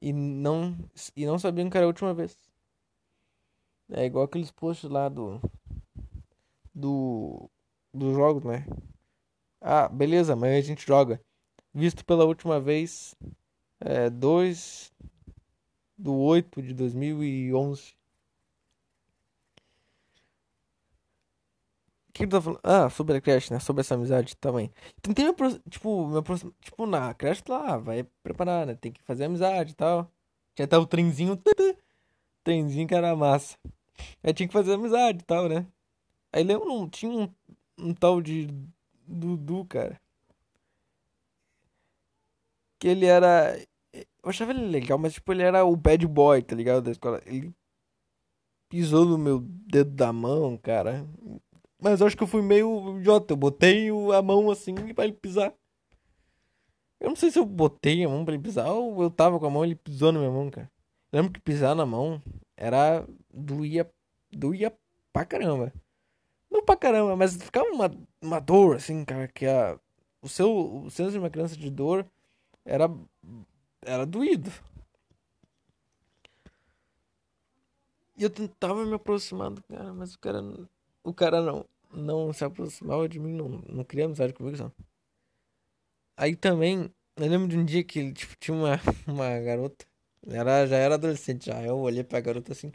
[0.00, 0.76] e não
[1.16, 2.38] e não sabiam que era a última vez.
[3.90, 5.40] É igual aqueles posts lá do
[6.74, 7.50] do
[7.92, 8.66] dos jogos, né?
[9.60, 11.20] Ah, beleza, amanhã a gente joga
[11.74, 13.14] visto pela última vez
[13.80, 14.92] é, 2
[15.98, 17.94] do 8 de 2011.
[22.08, 22.60] O que eu tô falando?
[22.64, 23.60] Ah, sobre a creche, né?
[23.60, 24.70] Sobre essa amizade também.
[25.02, 26.22] Tentei me aproximar, tipo,
[26.60, 28.74] tipo, na creche lá, vai preparar, né?
[28.74, 30.10] Tem que fazer amizade e tal.
[30.54, 31.36] Tinha até o trenzinho,
[32.44, 33.58] trenzinho que era massa.
[34.22, 35.66] Aí tinha que fazer amizade e tal, né?
[36.32, 37.28] Aí lembro, tinha um,
[37.78, 38.48] um tal de
[39.06, 40.00] Dudu, cara
[42.78, 43.58] que ele era.
[43.92, 46.84] Eu achava ele legal, mas tipo, ele era o bad boy, tá ligado?
[46.84, 47.22] Da escola.
[47.26, 47.52] Ele
[48.68, 51.06] pisou no meu dedo da mão, cara.
[51.80, 53.32] Mas eu acho que eu fui meio idiota.
[53.32, 55.52] Eu botei a mão assim pra ele pisar.
[57.00, 59.46] Eu não sei se eu botei a mão pra ele pisar ou eu tava com
[59.46, 60.70] a mão e ele pisou na minha mão, cara.
[61.12, 62.20] Lembro que pisar na mão
[62.56, 63.06] era.
[63.36, 63.90] Doía.
[64.32, 64.76] doía
[65.12, 65.72] pra caramba.
[66.50, 67.90] Não pra caramba, mas ficava uma,
[68.22, 69.78] uma dor, assim, cara, que a.
[70.22, 70.50] O seu.
[70.84, 72.06] O senso de uma criança de dor
[72.64, 72.88] era
[73.82, 74.50] era doído.
[78.16, 80.42] E eu tentava me aproximar do cara, mas o cara
[81.04, 84.74] o cara não não se aproximava de mim, não, não queria amizade comigo, sabe?
[86.16, 89.86] Aí também, eu lembro de um dia que tipo, tinha uma, uma garota,
[90.26, 92.72] era, já era adolescente já, eu olhei pra garota assim,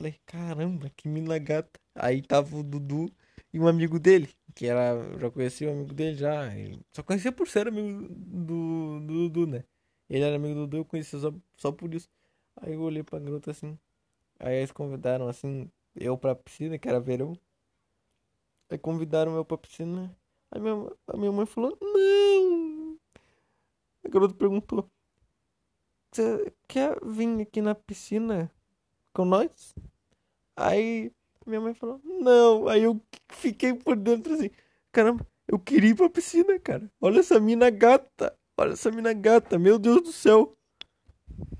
[0.00, 1.78] falei, caramba, que mina gata.
[1.94, 3.12] Aí tava o Dudu
[3.52, 6.44] e um amigo dele, que era, já conhecia o amigo dele já,
[6.92, 9.64] só conhecia por ser amigo do, do Dudu, né?
[10.08, 12.08] Ele era amigo do Dudu, eu conhecia só, só por isso.
[12.56, 13.78] Aí eu olhei pra garota assim,
[14.38, 17.36] aí eles convidaram assim, eu pra piscina, que era verão.
[18.70, 20.16] Aí convidaram eu pra piscina,
[20.50, 20.74] aí minha,
[21.08, 22.98] a minha mãe falou, não!
[24.04, 24.90] A garota perguntou,
[26.12, 28.50] você quer vir aqui na piscina
[29.12, 29.74] com nós?
[30.56, 31.12] Aí
[31.46, 32.68] minha mãe falou, não.
[32.68, 34.50] Aí eu fiquei por dentro assim,
[34.92, 36.90] caramba, eu queria ir pra piscina, cara.
[37.00, 38.36] Olha essa mina gata.
[38.56, 40.56] Olha essa mina gata, meu Deus do céu.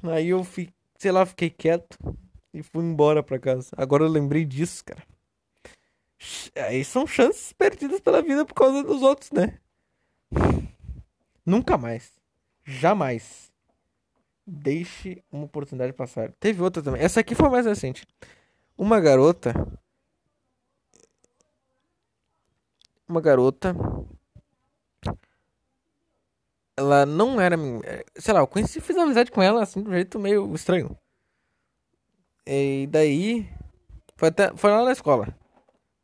[0.03, 1.99] Aí eu fiquei, sei lá, fiquei quieto
[2.53, 3.71] e fui embora pra casa.
[3.77, 5.03] Agora eu lembrei disso, cara.
[6.55, 9.59] Aí são chances perdidas pela vida por causa dos outros, né?
[11.45, 12.13] Nunca mais.
[12.63, 13.50] Jamais.
[14.53, 16.33] Deixe uma oportunidade passar.
[16.33, 17.01] Teve outra também.
[17.01, 18.05] Essa aqui foi mais recente.
[18.77, 19.55] Uma garota.
[23.09, 23.77] Uma garota.
[26.77, 27.57] Ela não era.
[28.17, 30.99] Sei lá, eu conheci, fiz amizade com ela assim de um jeito meio estranho.
[32.45, 33.49] E daí.
[34.17, 35.29] Foi, até, foi lá na escola.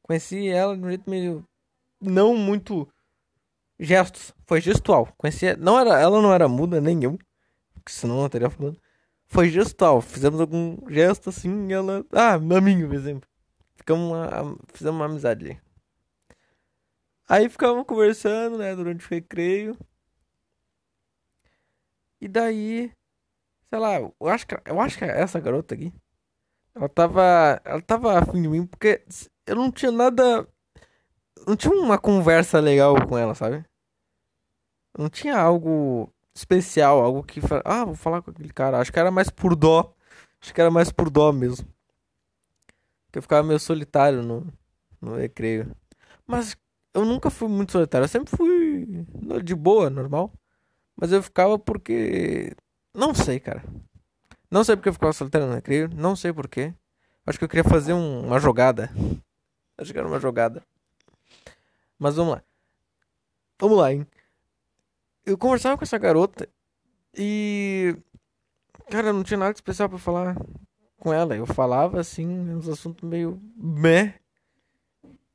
[0.05, 1.45] Conheci ela de um jeito meio.
[2.01, 2.89] Não muito.
[3.77, 4.33] Gestos.
[4.47, 5.09] Foi gestual.
[5.17, 5.57] Conheci.
[5.57, 7.19] Não era, ela não era muda nem eu.
[7.87, 8.81] Porque senão eu não teria falando
[9.27, 10.01] foi gestual.
[10.01, 12.05] Fizemos algum gesto assim e ela.
[12.13, 13.29] Ah, maminho, por exemplo.
[13.75, 15.61] Ficamos uma, fizemos uma amizade ali.
[17.29, 19.77] Aí ficávamos conversando, né, durante o recreio.
[22.21, 22.93] E daí,
[23.69, 25.93] sei lá, eu acho que, eu acho que essa garota aqui,
[26.75, 29.05] ela tava, ela tava afim de mim porque
[29.47, 30.49] eu não tinha nada,
[31.47, 33.65] não tinha uma conversa legal com ela, sabe?
[34.97, 37.41] Não tinha algo especial, algo que.
[37.65, 38.79] Ah, vou falar com aquele cara.
[38.79, 39.95] Acho que era mais por dó.
[40.41, 41.67] Acho que era mais por dó mesmo.
[43.07, 44.47] Porque eu ficava meio solitário no,
[45.01, 45.75] no recreio.
[46.27, 46.57] Mas
[46.93, 48.05] eu nunca fui muito solitário.
[48.05, 48.87] Eu sempre fui
[49.43, 50.33] de boa, normal.
[50.95, 52.55] Mas eu ficava porque.
[52.95, 53.65] Não sei, cara.
[54.51, 55.89] Não sei porque eu ficava solitário no recreio.
[55.95, 56.75] Não sei porquê.
[57.27, 58.91] Acho que eu queria fazer um, uma jogada.
[59.79, 60.63] Acho que era uma jogada.
[61.99, 62.43] Mas vamos lá.
[63.59, 64.07] Vamos lá, hein?
[65.27, 66.49] Eu conversava com essa garota
[67.15, 67.97] E.
[68.89, 70.37] Cara, não tinha nada especial pra falar
[70.97, 71.37] com ela.
[71.37, 74.15] Eu falava assim, uns assuntos meio meh.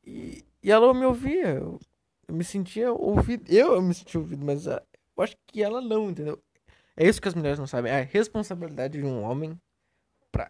[0.05, 1.49] E, e ela me ouvia.
[1.49, 1.79] Eu,
[2.27, 3.51] eu me sentia ouvido.
[3.51, 4.81] Eu, eu me sentia ouvido, mas uh,
[5.17, 6.41] eu acho que ela não, entendeu?
[6.95, 7.91] É isso que as mulheres não sabem.
[7.91, 9.59] É a responsabilidade de um homem
[10.31, 10.49] pra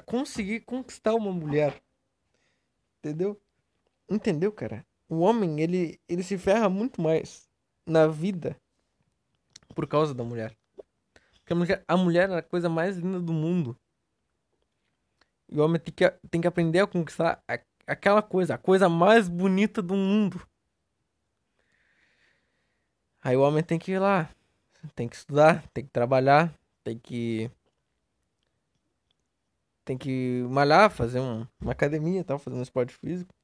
[0.00, 1.82] conseguir conquistar uma mulher.
[2.98, 3.38] Entendeu?
[4.08, 4.86] Entendeu, cara?
[5.06, 7.46] O homem, ele, ele se ferra muito mais
[7.86, 8.56] na vida
[9.74, 10.56] por causa da mulher.
[11.40, 13.76] Porque a mulher, a mulher é a coisa mais linda do mundo.
[15.48, 18.88] E o homem tem que, tem que aprender a conquistar a, aquela coisa, a coisa
[18.88, 20.40] mais bonita do mundo.
[23.22, 24.28] Aí o homem tem que ir lá,
[24.94, 27.50] tem que estudar, tem que trabalhar, tem que
[29.84, 33.34] tem que malhar, fazer um, uma academia, tal, fazer um esporte físico,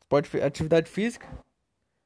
[0.00, 1.26] esporte, atividade física,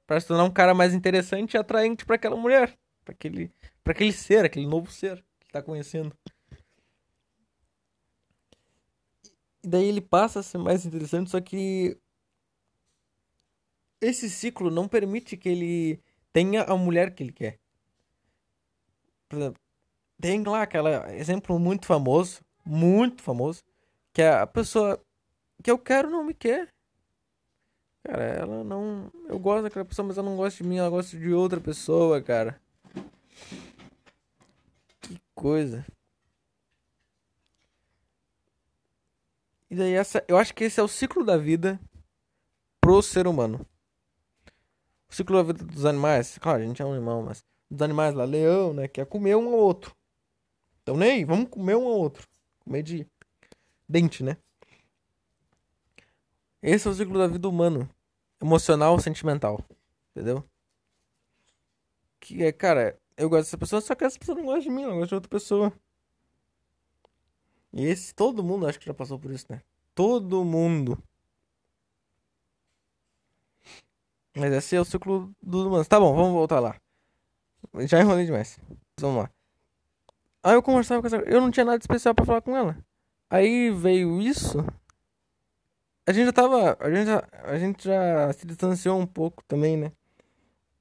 [0.06, 3.52] para se tornar um cara mais interessante e atraente para aquela mulher, para aquele,
[3.84, 6.16] aquele ser, aquele novo ser que está conhecendo.
[9.62, 11.96] E daí ele passa a ser mais interessante, só que
[14.00, 17.58] esse ciclo não permite que ele tenha a mulher que ele quer.
[19.28, 19.60] Por exemplo,
[20.20, 20.88] tem lá aquele
[21.18, 23.62] exemplo muito famoso, muito famoso,
[24.12, 25.00] que é a pessoa
[25.62, 26.68] que eu quero não me quer.
[28.04, 29.10] Cara, ela não.
[29.28, 32.22] Eu gosto daquela pessoa, mas ela não gosta de mim, ela gosta de outra pessoa,
[32.22, 32.61] cara.
[35.42, 35.84] Coisa.
[39.68, 41.80] E daí essa, eu acho que esse é o ciclo da vida
[42.80, 43.66] pro ser humano.
[45.10, 48.14] O ciclo da vida dos animais, claro, a gente é um animal, mas dos animais
[48.14, 49.96] lá, leão, né, quer comer um ao outro.
[50.80, 52.28] Então, nem, vamos comer um ao outro.
[52.60, 53.04] Comer de
[53.88, 54.36] dente, né?
[56.62, 57.90] Esse é o ciclo da vida humano,
[58.40, 59.60] emocional, sentimental,
[60.14, 60.48] entendeu?
[62.20, 64.82] Que é, cara, eu gosto dessa pessoa, só que essa pessoa não gosta de mim,
[64.82, 65.72] ela gosta de outra pessoa.
[67.72, 69.62] E esse, todo mundo acho que já passou por isso, né?
[69.94, 71.02] Todo mundo.
[74.36, 75.88] Mas esse é o ciclo dos humanos.
[75.88, 76.76] Tá bom, vamos voltar lá.
[77.86, 78.58] Já enrolei demais.
[78.98, 79.30] Vamos lá.
[80.42, 81.16] Aí eu conversava com essa.
[81.18, 82.76] Eu não tinha nada especial pra falar com ela.
[83.30, 84.58] Aí veio isso.
[86.06, 86.76] A gente já tava.
[86.80, 89.92] A gente já, a gente já se distanciou um pouco também, né?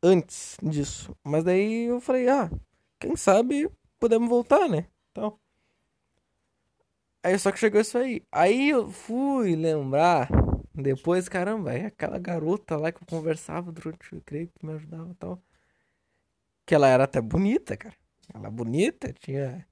[0.03, 1.15] Antes disso.
[1.23, 2.49] Mas daí eu falei, ah,
[2.99, 4.87] quem sabe podemos voltar, né?
[5.11, 5.39] Então.
[7.23, 8.25] Aí só que chegou isso aí.
[8.31, 10.27] Aí eu fui lembrar.
[10.73, 15.11] Depois, caramba, é aquela garota lá que eu conversava durante o creio que me ajudava
[15.11, 15.43] e tal.
[16.65, 17.95] Que ela era até bonita, cara.
[18.33, 19.67] Ela bonita, tinha.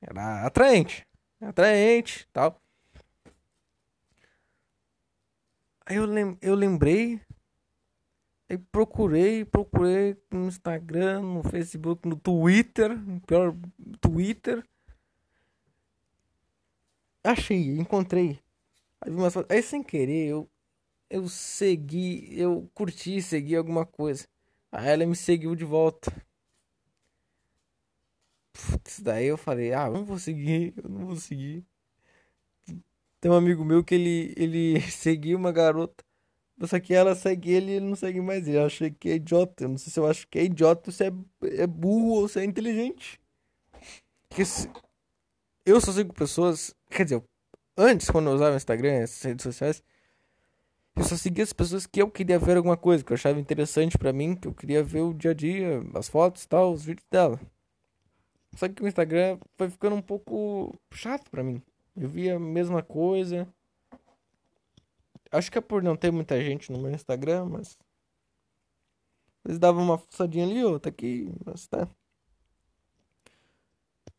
[0.00, 1.06] Era atraente.
[1.40, 2.60] Atraente tal.
[5.84, 7.20] Aí eu, lem eu lembrei.
[8.48, 12.96] Aí procurei, procurei no Instagram, no Facebook, no Twitter.
[13.26, 13.54] Pior,
[14.00, 14.64] Twitter
[17.26, 18.38] Achei, encontrei.
[19.48, 20.48] Aí, sem querer, eu,
[21.10, 24.28] eu segui, eu curti, segui alguma coisa.
[24.70, 26.12] Aí ela me seguiu de volta.
[28.52, 31.64] Putz, daí eu falei, ah, não vou seguir, eu não vou seguir.
[33.20, 36.04] Tem um amigo meu que ele, ele seguiu uma garota.
[36.62, 38.56] Só que ela segue ele e ele não segue mais ele.
[38.56, 39.64] Eu achei que é idiota.
[39.64, 42.40] Eu não sei se eu acho que é idiota, se é, é burro ou se
[42.40, 43.20] é inteligente.
[44.28, 44.70] Porque se,
[45.64, 46.74] eu só sigo pessoas.
[46.90, 47.22] Quer dizer,
[47.76, 49.82] antes, quando eu usava o Instagram, essas redes sociais,
[50.96, 53.98] eu só seguia as pessoas que eu queria ver alguma coisa, que eu achava interessante
[53.98, 56.84] para mim, que eu queria ver o dia a dia, as fotos e tal, os
[56.84, 57.38] vídeos dela.
[58.54, 61.62] Só que o Instagram foi ficando um pouco chato para mim.
[61.94, 63.46] Eu via a mesma coisa.
[65.30, 67.78] Acho que é por não ter muita gente no meu Instagram, mas.
[69.44, 71.88] Eles davam uma fuçadinha ali, outra aqui, mas tá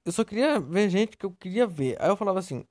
[0.07, 2.01] eu só queria ver gente que eu queria ver.
[2.01, 2.65] Aí eu falava assim,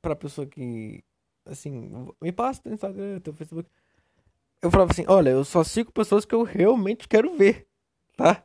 [0.00, 1.02] pra pessoa que,
[1.44, 1.90] assim,
[2.22, 3.68] me passa teu Instagram, teu Facebook.
[4.62, 7.66] Eu falava assim, olha, eu só sigo pessoas que eu realmente quero ver,
[8.16, 8.44] tá?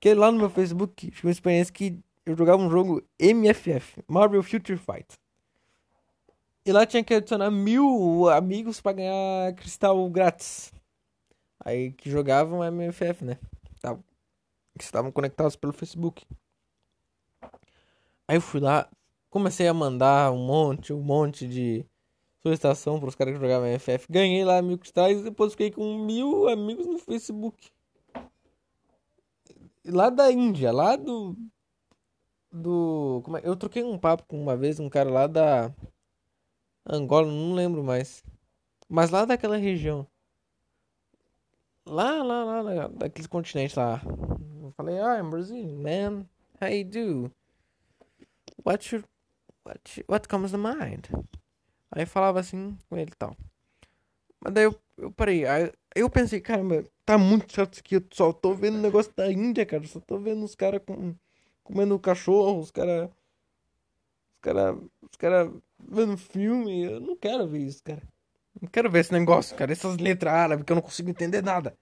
[0.00, 4.42] Que lá no meu Facebook, tive uma experiência que eu jogava um jogo MFF, Marvel
[4.42, 5.18] Future Fight.
[6.66, 10.72] E lá tinha que adicionar mil amigos para ganhar cristal grátis.
[11.62, 13.38] Aí que jogavam MFF, né?
[14.76, 16.26] Que estavam conectados pelo Facebook.
[18.26, 18.88] Aí eu fui lá,
[19.30, 21.84] comecei a mandar um monte, um monte de
[22.42, 24.06] solicitação para os caras que jogavam FF.
[24.10, 27.70] Ganhei lá mil cristais e depois fiquei com mil amigos no Facebook.
[29.86, 31.36] Lá da Índia, lá do.
[32.50, 33.20] Do.
[33.24, 33.42] Como é?
[33.44, 35.74] Eu troquei um papo com uma vez um cara lá da.
[36.86, 38.22] Angola, não lembro mais.
[38.88, 40.06] Mas lá daquela região.
[41.86, 44.00] Lá, lá, lá, daqueles continentes lá.
[44.62, 46.26] Eu falei, ah, I'm Brazilian, man.
[46.60, 47.30] How you do?
[48.62, 49.06] What should,
[49.64, 51.06] what, what comes to mind?
[51.90, 53.36] Aí falava assim com ele e tal.
[54.40, 55.46] Mas daí eu, eu parei.
[55.46, 57.96] Aí eu pensei, caramba, tá muito chato isso aqui.
[57.96, 59.86] Eu só tô vendo o negócio da Índia, cara.
[59.86, 61.14] Só tô vendo os caras com,
[61.62, 63.10] comendo cachorro, os caras.
[64.44, 64.76] Caras.
[65.00, 66.84] Os caras vendo filme.
[66.84, 68.02] Eu não quero ver isso, cara.
[68.60, 69.72] Não quero ver esse negócio, cara.
[69.72, 71.74] Essas letras árabes que eu não consigo entender nada.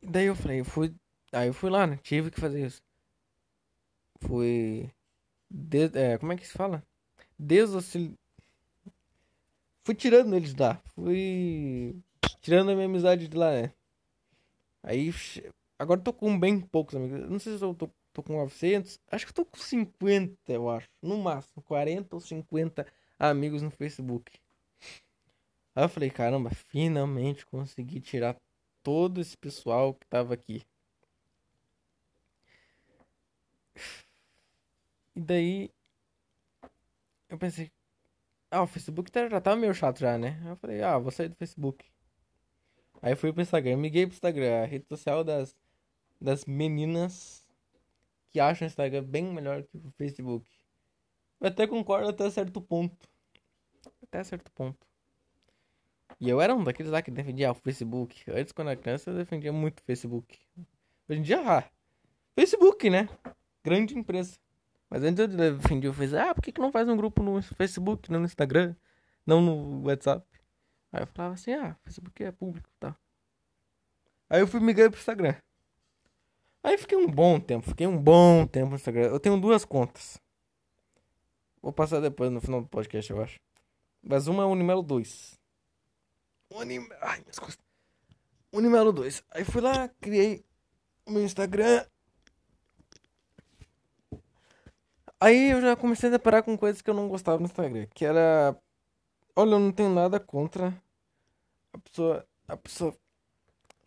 [0.00, 0.94] Daí eu falei, eu fui.
[1.32, 1.98] Aí eu fui lá, né?
[2.04, 2.80] Tive que fazer isso.
[4.20, 4.88] Fui.
[5.50, 5.92] Des...
[5.96, 6.80] É, como é que se fala?
[7.36, 8.14] Desossili...
[9.84, 10.80] Fui tirando eles de lá.
[10.94, 11.96] Fui
[12.40, 13.72] tirando a minha amizade de lá, né?
[14.84, 15.12] Aí.
[15.76, 17.28] Agora tô com bem poucos amigos.
[17.28, 18.98] Não sei se eu tô, tô com 900.
[19.10, 20.88] Acho que tô com 50, eu acho.
[21.02, 21.62] No máximo.
[21.62, 22.86] 40 ou 50
[23.18, 24.32] amigos no Facebook.
[25.74, 28.36] Aí eu falei, caramba, finalmente consegui tirar
[28.82, 30.62] todo esse pessoal que tava aqui.
[35.16, 35.70] E daí
[37.28, 37.70] eu pensei,
[38.50, 40.40] ah, o Facebook tá, já tava meio chato já, né?
[40.46, 41.84] Eu falei, ah, vou sair do Facebook.
[43.02, 45.56] Aí fui pro Instagram, miguei pro Instagram, a rede social das,
[46.20, 47.43] das meninas
[48.34, 50.44] que acham o Instagram bem melhor que o Facebook.
[51.40, 53.08] Eu até concordo até certo ponto.
[54.02, 54.84] Até certo ponto.
[56.18, 58.28] E eu era um daqueles lá que defendia o Facebook.
[58.28, 60.36] Antes, quando era criança, eu defendia muito o Facebook.
[61.08, 61.62] Hoje em dia, ah,
[62.34, 63.08] Facebook, né?
[63.62, 64.36] Grande empresa.
[64.90, 66.28] Mas antes eu defendia o Facebook.
[66.28, 68.74] Ah, por que, que não faz um grupo no Facebook, não no Instagram,
[69.24, 70.26] não no WhatsApp?
[70.90, 72.96] Aí eu falava assim, ah, Facebook é público, tá?
[74.28, 75.36] Aí eu fui migrar pro Instagram.
[76.64, 79.08] Aí fiquei um bom tempo, fiquei um bom tempo no Instagram.
[79.08, 80.18] Eu tenho duas contas.
[81.60, 83.38] Vou passar depois no final do podcast, eu acho.
[84.02, 85.38] Mas uma é o Unimelo 2.
[86.54, 86.88] Unim...
[87.02, 87.62] Ai, minhas costas.
[88.50, 89.22] Unimelo 2.
[89.30, 90.42] Aí fui lá, criei
[91.04, 91.84] o meu Instagram.
[95.20, 97.86] Aí eu já comecei a deparar com coisas que eu não gostava no Instagram.
[97.94, 98.56] Que era.
[99.36, 100.74] Olha, eu não tenho nada contra
[101.74, 102.26] a pessoa.
[102.48, 102.96] A pessoa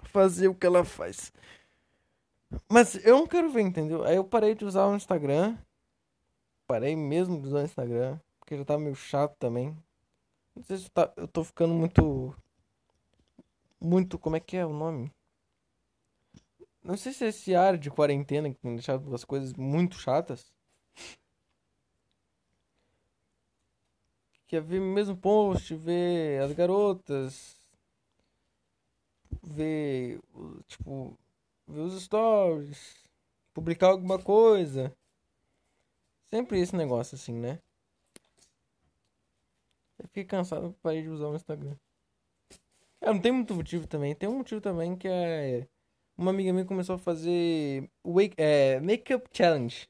[0.04, 1.32] fazer o que ela faz.
[2.70, 4.04] Mas eu não quero ver, entendeu?
[4.04, 5.58] Aí eu parei de usar o Instagram.
[6.66, 8.20] Parei mesmo de usar o Instagram.
[8.40, 9.76] Porque já tava meio chato também.
[10.56, 12.36] Não sei se tá, eu tô ficando muito.
[13.80, 14.18] Muito.
[14.18, 15.12] Como é que é o nome?
[16.84, 20.54] Não sei se é esse ar de quarentena que tem deixado as coisas muito chatas.
[24.48, 27.58] Que é ver mesmo post, ver as garotas.
[29.44, 30.22] Ver.
[30.68, 31.18] Tipo.
[31.68, 32.96] Ver os stories.
[33.54, 34.96] Publicar alguma coisa.
[36.28, 37.60] Sempre esse negócio assim, né?
[40.00, 41.76] Eu fiquei cansado, parei de usar o Instagram.
[43.02, 44.16] É, não tem muito motivo também.
[44.16, 45.68] Tem um motivo também que é.
[46.18, 49.88] Uma amiga minha começou a fazer wake, é, Makeup Challenge.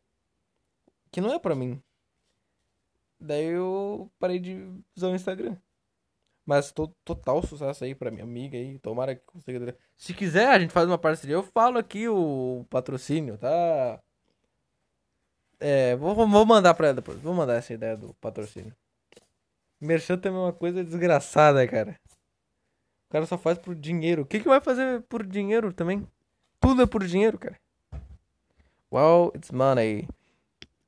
[1.11, 1.81] Que não é pra mim.
[3.19, 4.55] Daí eu parei de
[4.95, 5.57] usar o Instagram.
[6.47, 8.79] Mas total sucesso aí pra minha amiga aí.
[8.79, 9.77] Tomara que consiga.
[9.97, 11.35] Se quiser, a gente faz uma parceria.
[11.35, 13.99] Eu falo aqui o patrocínio, tá?
[15.59, 17.19] É, vou, vou mandar pra ela depois.
[17.19, 18.73] Vou mandar essa ideia do patrocínio.
[19.81, 21.99] Merchan também é uma coisa desgraçada, cara.
[23.09, 24.21] O cara só faz por dinheiro.
[24.21, 26.07] O que, que vai fazer por dinheiro também?
[26.61, 27.59] Tudo é por dinheiro, cara.
[28.89, 30.07] Well, it's money.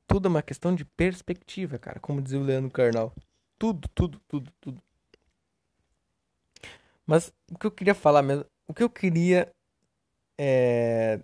[0.08, 2.00] Tudo é uma questão de perspectiva, cara.
[2.00, 3.14] Como dizia o Leandro Carnal.
[3.58, 4.82] Tudo, tudo, tudo, tudo.
[7.10, 8.46] Mas o que eu queria falar mesmo.
[8.68, 9.52] O que eu queria
[10.38, 11.20] é.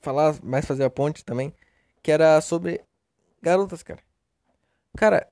[0.00, 1.54] Falar, mais fazer a ponte também.
[2.02, 2.82] Que era sobre
[3.42, 4.02] garotas, cara.
[4.96, 5.28] Cara,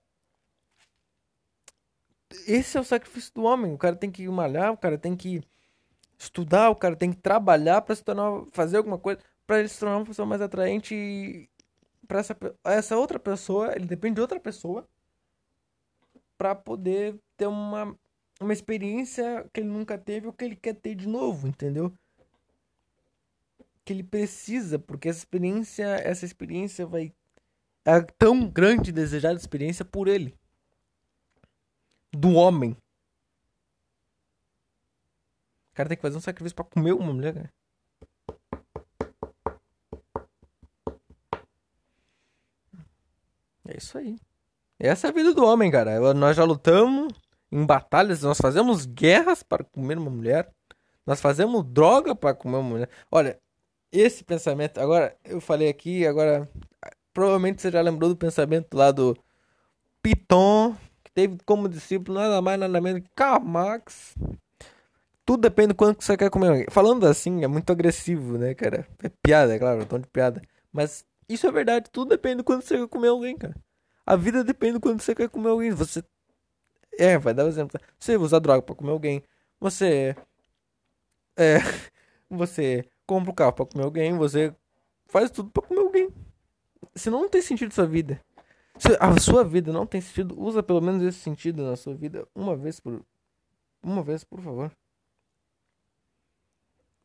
[2.46, 3.72] esse é o sacrifício do homem.
[3.72, 5.40] O cara tem que malhar, o cara tem que
[6.18, 9.80] estudar, o cara tem que trabalhar para se tornar, fazer alguma coisa, para ele se
[9.80, 11.48] tornar uma pessoa mais atraente
[12.06, 14.86] para essa essa outra pessoa, ele depende de outra pessoa
[16.36, 17.98] para poder ter uma
[18.40, 21.92] uma experiência que ele nunca teve ou que ele quer ter de novo, entendeu?
[23.84, 27.12] Que ele precisa, porque essa experiência, essa experiência vai
[27.84, 30.34] é tão grande desejada experiência por ele
[32.12, 32.72] do homem.
[35.72, 37.52] O cara tem que fazer um sacrifício pra comer uma mulher, cara.
[43.68, 44.18] É isso aí.
[44.78, 46.12] Essa é a vida do homem, cara.
[46.12, 47.12] Nós já lutamos
[47.50, 50.50] em batalhas, nós fazemos guerras para comer uma mulher.
[51.06, 52.90] Nós fazemos droga para comer uma mulher.
[53.10, 53.38] Olha,
[53.90, 56.48] esse pensamento, agora eu falei aqui, agora
[57.12, 59.16] provavelmente você já lembrou do pensamento lá do
[60.02, 60.76] Piton
[61.18, 64.14] teve como discípulo nada mais nada menos que Karl Marx.
[65.24, 66.70] tudo depende do quanto você quer comer.
[66.70, 68.86] Falando assim, é muito agressivo, né, cara?
[69.02, 70.40] É piada, é claro, é tom de piada.
[70.72, 73.56] Mas isso é verdade, tudo depende do quanto você quer comer alguém, cara.
[74.06, 75.72] A vida depende do quanto você quer comer alguém.
[75.72, 76.04] Você.
[76.98, 77.80] É, vai dar um exemplo.
[77.98, 79.22] Você usa droga pra comer alguém.
[79.60, 80.16] Você.
[81.36, 81.58] É.
[82.28, 84.16] Você compra o um carro pra comer alguém.
[84.18, 84.54] Você
[85.06, 86.08] faz tudo pra comer alguém.
[86.94, 88.20] Senão não tem sentido sua vida.
[88.78, 92.26] Se a sua vida não tem sentido, usa pelo menos esse sentido na sua vida
[92.34, 93.02] uma vez por.
[93.82, 94.72] Uma vez, por favor.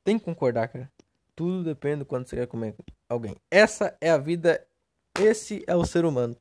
[0.04, 0.92] Tem que concordar, cara.
[1.36, 2.76] Tudo depende do quando você quer comer
[3.08, 3.36] alguém.
[3.50, 4.66] Essa é a vida.
[5.20, 6.36] Esse é o ser humano.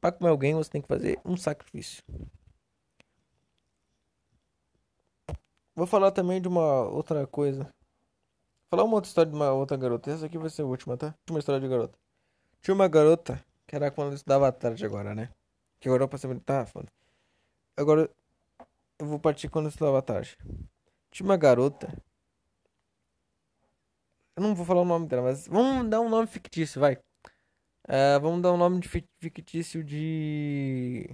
[0.00, 2.02] Para comer alguém, você tem que fazer um sacrifício.
[5.74, 7.64] Vou falar também de uma outra coisa.
[7.64, 7.72] Vou
[8.70, 10.10] falar uma outra história de uma outra garota.
[10.10, 11.14] Essa aqui vai ser a última, tá?
[11.28, 11.98] Uma história de garota.
[12.60, 15.30] Tinha uma garota, que era quando eu estudava à tarde agora, né?
[15.80, 16.88] Que agora eu passei tá, foda.
[17.76, 18.10] Agora
[18.98, 20.36] eu vou partir quando eu estudava à tarde.
[21.10, 21.92] Tinha uma garota
[24.36, 26.96] eu não vou falar o nome dela, mas vamos dar um nome fictício, vai.
[27.86, 31.08] Uh, vamos dar um nome de fictício de.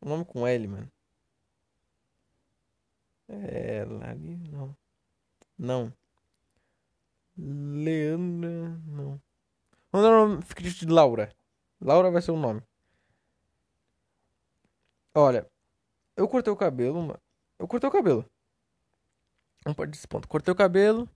[0.00, 0.90] Um nome com L, mano.
[3.28, 3.84] É.
[3.84, 4.36] Lali.
[4.50, 4.76] Não.
[5.58, 5.92] Não.
[7.36, 8.80] Leandra.
[8.86, 9.20] Não.
[9.92, 11.32] Vamos dar um nome fictício de Laura.
[11.80, 12.62] Laura vai ser o nome.
[15.14, 15.46] Olha.
[16.16, 17.18] Eu cortei o cabelo.
[17.58, 18.24] Eu cortei o cabelo.
[19.64, 20.28] Não pode desse ponto.
[20.28, 21.08] Cortei o cabelo.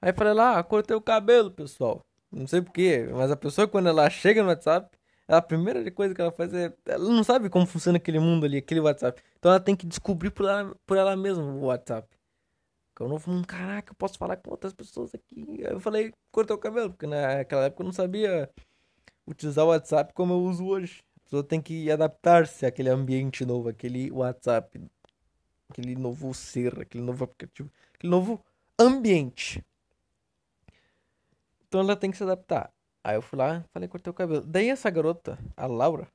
[0.00, 2.04] Aí falei lá, ah, cortei o cabelo, pessoal.
[2.32, 4.96] Não sei porquê, mas a pessoa quando ela chega no WhatsApp,
[5.36, 6.72] a primeira coisa que ela faz é.
[6.86, 9.22] Ela não sabe como funciona aquele mundo ali, aquele WhatsApp.
[9.38, 12.08] Então ela tem que descobrir por ela, por ela mesma o WhatsApp.
[13.00, 15.60] Um novo mundo, caraca, eu posso falar com outras pessoas aqui.
[15.60, 18.50] Eu falei, cortei o cabelo, porque naquela época eu não sabia
[19.26, 21.02] utilizar o WhatsApp como eu uso hoje.
[21.16, 24.78] A pessoa tem que adaptar-se àquele ambiente novo, aquele WhatsApp,
[25.70, 27.70] aquele novo ser, aquele novo aplicativo
[28.00, 28.42] aquele novo
[28.78, 29.62] ambiente.
[31.68, 32.72] Então ela tem que se adaptar.
[33.02, 34.42] Aí eu fui lá, falei, cortei o cabelo.
[34.42, 36.08] Daí essa garota, a Laura,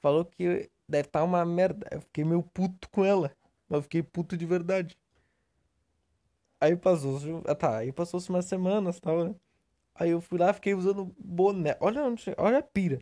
[0.00, 1.86] falou que deve estar tá uma merda.
[1.90, 3.32] Eu fiquei meio puto com ela.
[3.68, 4.96] Mas fiquei puto de verdade.
[6.60, 9.34] Aí passou, ah, tá, aí passou-se umas semanas tal, né?
[9.94, 11.76] Aí eu fui lá, fiquei usando boné.
[11.80, 12.02] Olha,
[12.38, 13.00] olha a pira.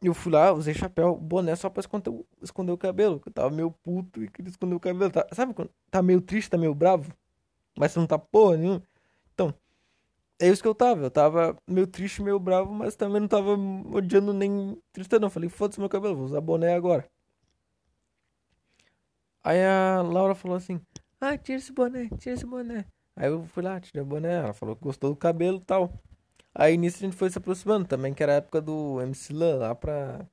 [0.00, 3.20] Eu fui lá, usei chapéu, boné só pra esconder, esconder o cabelo.
[3.24, 5.10] Eu tava meio puto e queria esconder o cabelo.
[5.10, 7.12] Tá, sabe quando tá meio triste, tá meio bravo?
[7.76, 8.82] Mas você não tá porra nenhuma.
[10.40, 11.02] É isso que eu tava.
[11.02, 13.52] Eu tava meio triste, meio bravo, mas também não tava
[13.92, 15.30] odiando nem triste não.
[15.30, 17.08] Falei, foda-se meu cabelo, vou usar boné agora.
[19.42, 20.80] Aí a Laura falou assim,
[21.20, 22.84] ah, tira esse boné, tira esse boné.
[23.16, 25.92] Aí eu fui lá, tirei o boné, ela falou que gostou do cabelo e tal.
[26.54, 29.56] Aí nisso a gente foi se aproximando também, que era a época do MC Lan,
[29.58, 30.26] lá pra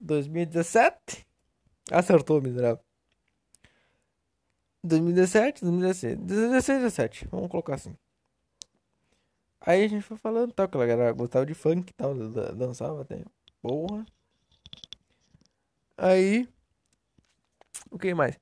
[0.00, 1.26] 2017.
[1.90, 2.82] Acertou, miserável.
[4.84, 7.96] 2017, 2016, 2016, 17, vamos colocar assim.
[9.64, 12.14] Aí a gente foi falando tal, que ela galera gostava de funk e tal,
[12.54, 13.24] dançava até.
[13.60, 14.04] Porra.
[15.96, 16.48] Aí.
[17.90, 18.36] O que mais?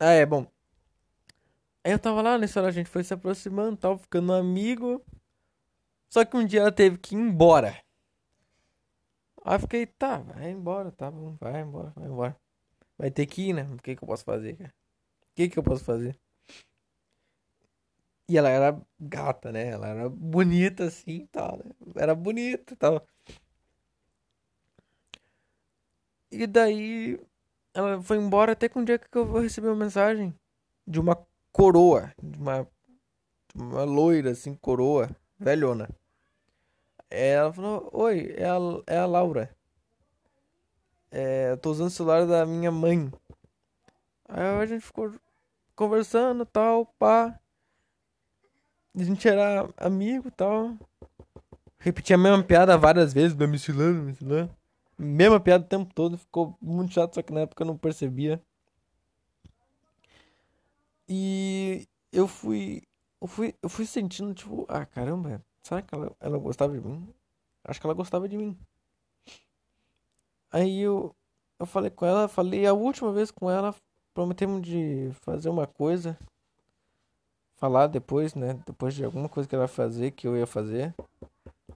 [0.00, 0.46] Ah, é, bom.
[1.84, 5.04] Aí eu tava lá, nessa hora a gente foi se aproximando tal, ficando amigo.
[6.08, 7.76] Só que um dia ela teve que ir embora.
[9.44, 12.36] Aí eu fiquei, tá, vai embora, tá bom, vai embora, vai embora.
[12.96, 13.64] Vai ter que ir, né?
[13.72, 14.74] O que, que eu posso fazer, cara?
[15.32, 16.18] O que, que eu posso fazer?
[18.30, 19.70] E ela era gata, né?
[19.70, 21.64] Ela era bonita assim e tal, né?
[21.96, 23.04] Era bonita e tal.
[26.30, 27.18] E daí
[27.74, 30.32] ela foi embora até que um dia que eu vou receber uma mensagem
[30.86, 31.18] de uma
[31.50, 32.68] coroa, de uma,
[33.52, 35.88] de uma loira assim, coroa, velhona.
[37.10, 39.50] Ela falou, oi, é a, é a Laura.
[41.10, 43.10] É, eu tô usando o celular da minha mãe.
[44.28, 45.12] Aí a gente ficou
[45.74, 47.36] conversando tal, pá.
[48.94, 50.76] A gente era amigo tal.
[51.78, 54.50] Repetia a mesma piada várias vezes, me ensinando, me ensinando.
[54.98, 58.42] Mesma piada o tempo todo, ficou muito chato, só que na época eu não percebia.
[61.08, 62.82] E eu fui.
[63.20, 67.08] Eu fui, eu fui sentindo, tipo, ah caramba, Será que ela, ela gostava de mim?
[67.64, 68.58] Acho que ela gostava de mim.
[70.50, 71.14] Aí eu,
[71.58, 73.74] eu falei com ela, falei a última vez com ela,
[74.14, 76.18] prometemos de fazer uma coisa.
[77.60, 78.54] Falar depois, né?
[78.66, 80.94] Depois de alguma coisa que ela ia fazer, que eu ia fazer.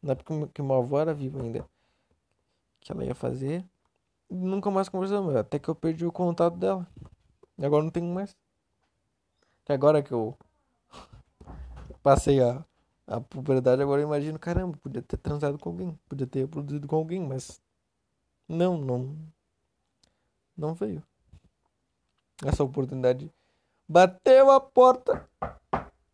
[0.03, 1.65] Na época que minha avó era viva ainda.
[2.81, 3.65] Que ela ia fazer.
[4.29, 6.87] Nunca mais conversamos, até que eu perdi o contato dela.
[7.59, 8.37] E agora não tenho mais.
[9.69, 10.37] Agora que eu
[12.03, 12.65] passei a
[13.07, 16.97] a puberdade agora eu imagino, caramba, podia ter transado com alguém, podia ter reproduzido com
[16.97, 17.61] alguém, mas
[18.49, 19.17] não, não,
[20.57, 21.03] não veio.
[22.45, 23.31] essa oportunidade.
[23.89, 25.29] Bateu a porta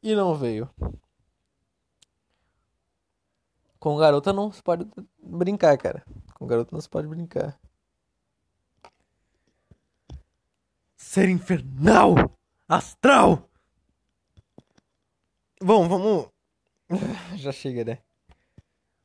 [0.03, 0.69] e não veio.
[3.79, 4.87] Com garota não se pode
[5.23, 6.05] brincar, cara.
[6.35, 7.59] Com garota não se pode brincar.
[10.97, 12.15] Ser infernal!
[12.69, 13.49] Astral!
[15.63, 16.29] Bom, vamos.
[17.37, 17.99] Já chega, né?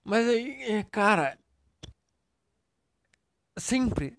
[0.03, 1.37] Mas aí, é, cara.
[3.57, 4.17] Sempre.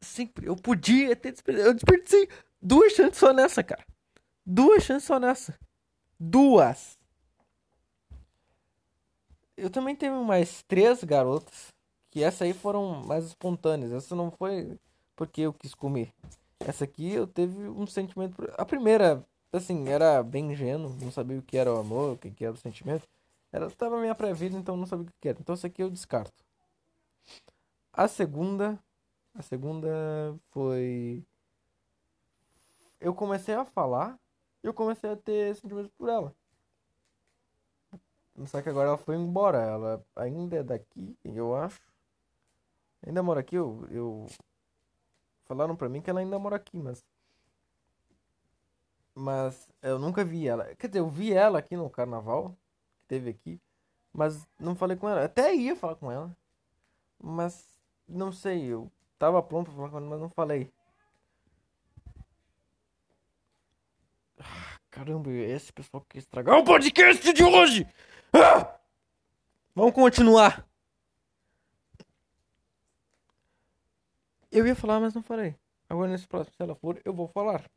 [0.00, 0.46] Sempre.
[0.46, 1.70] Eu podia ter desperdiçado.
[1.70, 2.28] Eu desperdicei
[2.60, 3.84] duas chances só nessa, cara.
[4.44, 5.58] Duas chances só nessa.
[6.18, 6.98] Duas.
[9.56, 11.74] Eu também teve mais três garotas.
[12.10, 13.92] Que essa aí foram mais espontâneas.
[13.92, 14.78] Essa não foi
[15.14, 16.12] porque eu quis comer.
[16.60, 18.36] Essa aqui eu teve um sentimento.
[18.56, 20.96] A primeira, assim, era bem ingênuo.
[21.00, 23.06] Não sabia o que era o amor, o que era o sentimento.
[23.52, 25.38] Ela estava minha pré-vida, então não sabia o que era.
[25.40, 26.44] Então essa aqui eu descarto.
[27.92, 28.78] A segunda.
[29.34, 29.88] A segunda
[30.50, 31.24] foi.
[33.00, 34.18] Eu comecei a falar.
[34.62, 36.34] E eu comecei a ter sentimentos por ela.
[38.46, 39.58] Só que agora ela foi embora.
[39.58, 41.80] Ela ainda é daqui, eu acho.
[43.06, 44.26] Ainda mora aqui, eu, eu...
[45.44, 47.04] Falaram pra mim que ela ainda mora aqui, mas...
[49.14, 50.74] Mas eu nunca vi ela.
[50.76, 52.50] Quer dizer, eu vi ela aqui no carnaval.
[52.98, 53.60] Que teve aqui.
[54.12, 55.24] Mas não falei com ela.
[55.24, 56.36] Até ia falar com ela.
[57.18, 57.66] Mas
[58.08, 60.72] não sei, eu tava pronto pra falar com ela, mas não falei.
[64.96, 67.86] Caramba, esse pessoal quer estragar o podcast de hoje!
[68.32, 68.80] Ah!
[69.74, 70.66] Vamos continuar.
[74.50, 75.54] Eu ia falar, mas não falei.
[75.86, 77.70] Agora nesse próximo, se ela for, eu vou falar.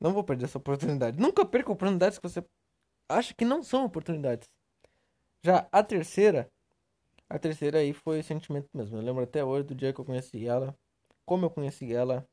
[0.00, 1.20] Não vou perder essa oportunidade.
[1.20, 2.42] Nunca perca oportunidades que você
[3.06, 4.48] acha que não são oportunidades.
[5.42, 6.50] Já a terceira,
[7.28, 8.96] a terceira aí foi sentimento mesmo.
[8.96, 10.74] Eu lembro até hoje do dia que eu conheci ela,
[11.26, 12.26] como eu conheci ela,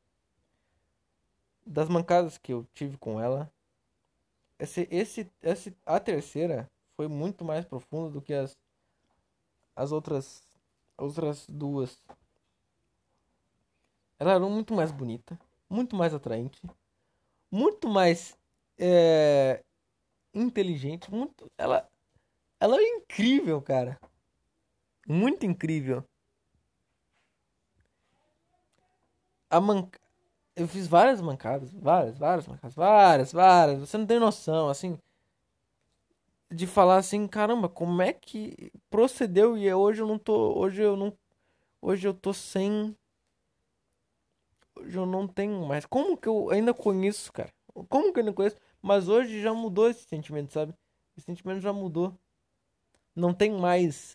[1.64, 3.52] das mancadas que eu tive com ela.
[4.58, 8.58] Esse, esse, esse, a terceira foi muito mais profunda do que as,
[9.74, 10.42] as outras,
[10.98, 11.98] outras duas.
[14.18, 15.38] Ela era muito mais bonita,
[15.68, 16.60] muito mais atraente,
[17.50, 18.36] muito mais
[18.78, 19.64] é,
[20.34, 21.50] inteligente, muito.
[21.56, 21.88] Ela,
[22.58, 23.98] ela é incrível, cara.
[25.08, 26.04] Muito incrível.
[29.48, 29.88] A man...
[30.60, 33.78] Eu fiz várias mancadas, várias, várias mancadas, várias, várias.
[33.80, 34.98] Você não tem noção, assim,
[36.50, 40.98] de falar assim, caramba, como é que procedeu e hoje eu não tô, hoje eu
[40.98, 41.16] não,
[41.80, 42.94] hoje eu tô sem,
[44.76, 45.86] hoje eu não tenho mais.
[45.86, 47.50] Como que eu ainda conheço, cara?
[47.88, 48.56] Como que eu ainda conheço?
[48.82, 50.74] Mas hoje já mudou esse sentimento, sabe?
[51.16, 52.14] Esse sentimento já mudou.
[53.16, 54.14] Não tem mais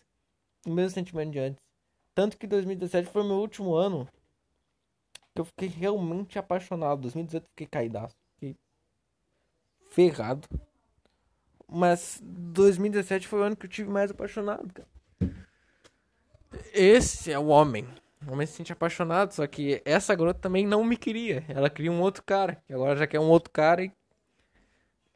[0.64, 1.64] o mesmo sentimento de antes.
[2.14, 4.06] Tanto que 2017 foi meu último ano
[5.36, 7.02] que eu fiquei realmente apaixonado.
[7.02, 8.16] 2018 eu fiquei caidaço.
[8.34, 8.56] Fiquei
[9.90, 10.48] ferrado.
[11.68, 14.88] Mas 2017 foi o ano que eu tive mais apaixonado, cara.
[16.72, 17.86] Esse é o homem.
[18.26, 21.44] O homem se sente apaixonado, só que essa garota também não me queria.
[21.48, 22.62] Ela queria um outro cara.
[22.68, 23.92] E agora já quer um outro cara e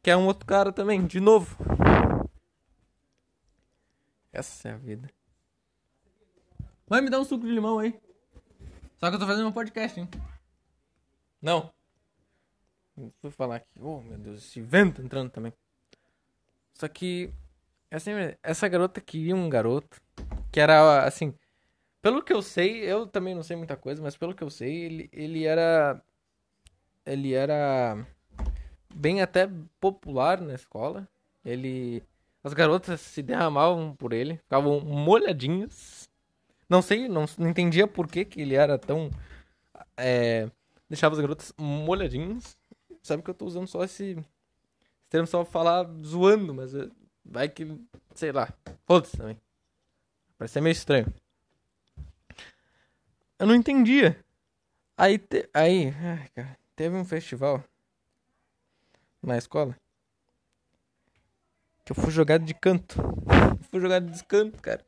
[0.03, 1.57] quer um outro cara também, de novo.
[4.33, 5.11] Essa é a vida.
[6.89, 7.99] Mãe, me dá um suco de limão aí.
[9.01, 10.07] Só que eu tô fazendo um podcast, hein?
[11.41, 11.73] Não.
[13.23, 13.67] Fui falar aqui.
[13.81, 15.55] Oh, meu Deus, esse vento entrando também.
[16.75, 17.33] Só que.
[17.91, 18.11] Assim,
[18.43, 19.99] essa garota queria um garoto.
[20.53, 21.35] Que era assim.
[22.03, 24.85] Pelo que eu sei, eu também não sei muita coisa, mas pelo que eu sei,
[24.85, 26.03] ele, ele era.
[27.07, 28.07] Ele era.
[28.95, 29.49] Bem até
[29.81, 31.09] popular na escola.
[31.43, 32.03] Ele.
[32.45, 36.10] As garotas se derramavam por ele, ficavam molhadinhas.
[36.71, 39.11] Não sei, não, não entendia por que, que ele era tão.
[39.97, 40.49] É,
[40.89, 42.57] deixava as garotas molhadinhas.
[43.03, 46.89] Sabe que eu tô usando só esse, esse termo só pra falar zoando, mas é,
[47.25, 47.67] vai que.
[48.15, 48.49] Sei lá.
[48.87, 49.37] Foda-se também.
[50.39, 51.13] Parece ser meio estranho.
[53.37, 54.23] Eu não entendia.
[54.97, 57.65] Aí, te, aí ai, cara, teve um festival
[59.21, 59.77] na escola
[61.85, 62.95] que eu fui jogado de canto.
[63.73, 64.85] fui jogado de canto, cara.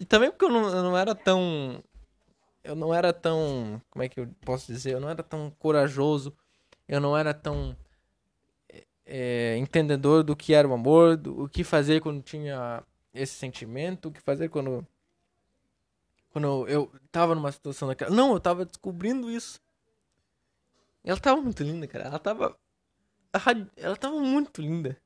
[0.00, 1.84] E também porque eu não, eu não era tão.
[2.64, 3.80] Eu não era tão.
[3.90, 4.94] Como é que eu posso dizer?
[4.94, 6.34] Eu não era tão corajoso.
[6.88, 7.76] Eu não era tão.
[9.04, 12.82] É, entendedor do que era o amor, do o que fazer quando tinha
[13.12, 14.86] esse sentimento, o que fazer quando.
[16.30, 18.10] Quando eu tava numa situação daquela.
[18.10, 19.60] Não, eu tava descobrindo isso.
[21.04, 22.06] Ela tava muito linda, cara.
[22.06, 22.56] Ela tava.
[23.76, 24.96] Ela tava muito linda.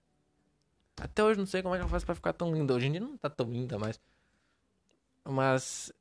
[1.00, 2.74] Até hoje não sei como é que ela faz pra ficar tão linda.
[2.74, 3.98] Hoje em dia não tá tão linda mais.
[5.24, 5.92] Mas.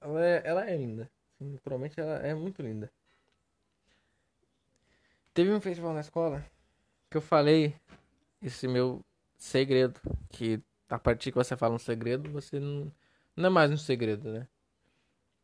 [0.00, 1.10] Ela é, ela é linda.
[1.40, 2.90] Naturalmente ela é muito linda.
[5.32, 6.44] Teve um festival na escola
[7.10, 7.74] que eu falei
[8.42, 9.04] esse meu
[9.36, 10.00] segredo.
[10.28, 12.92] Que a partir que você fala um segredo, você não,
[13.36, 14.46] não é mais um segredo, né?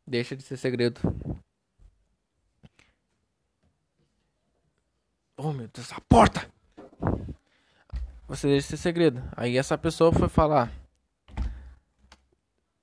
[0.07, 1.01] Deixa de ser segredo.
[5.37, 6.51] Oh meu Deus, a porta!
[8.29, 9.23] Você deixa de ser segredo.
[9.37, 10.71] Aí essa pessoa foi falar.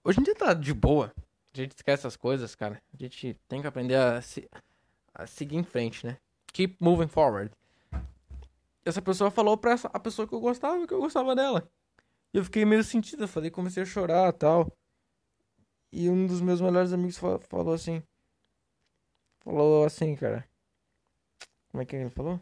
[0.08, 1.14] Hoje em dia tá de boa.
[1.54, 2.82] A gente esquece essas coisas, cara.
[2.94, 4.50] A gente tem que aprender a, se,
[5.14, 6.18] a seguir em frente, né?
[6.54, 7.52] Keep moving forward.
[8.86, 11.70] Essa pessoa falou pra essa, a pessoa que eu gostava, que eu gostava dela.
[12.34, 14.72] E eu fiquei meio sentido, eu falei, comecei a chorar tal.
[15.92, 18.02] E um dos meus melhores amigos falou assim.
[19.42, 20.48] Falou assim, cara.
[21.70, 22.40] Como é que ele falou?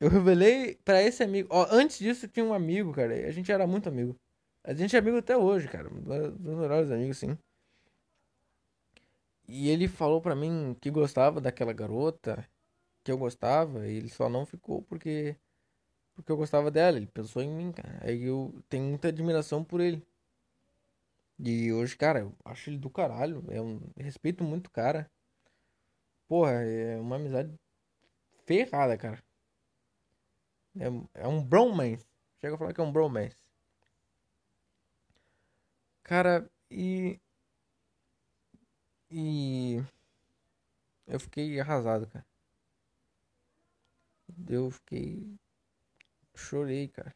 [0.00, 1.48] Eu revelei para esse amigo.
[1.52, 3.14] Ó, antes disso tinha um amigo, cara.
[3.14, 4.18] A gente era muito amigo.
[4.64, 5.88] A gente é amigo até hoje, cara.
[5.90, 7.38] Dos melhores amigos, sim.
[9.46, 12.48] E ele falou pra mim que gostava daquela garota,
[13.04, 15.36] que eu gostava, e ele só não ficou porque
[16.14, 18.00] porque eu gostava dela, ele pensou em mim, cara.
[18.02, 20.06] Aí eu tenho muita admiração por ele.
[21.38, 25.10] E hoje, cara, eu acho ele do caralho, é um respeito muito cara.
[26.28, 27.52] Porra, é uma amizade
[28.46, 29.22] ferrada, cara.
[30.78, 32.06] É, é um bromance.
[32.40, 33.43] Chega a falar que é um bromance.
[36.04, 37.18] Cara, e.
[39.10, 39.82] E.
[41.06, 42.26] Eu fiquei arrasado, cara.
[44.48, 45.38] Eu fiquei.
[46.34, 47.14] Chorei, cara.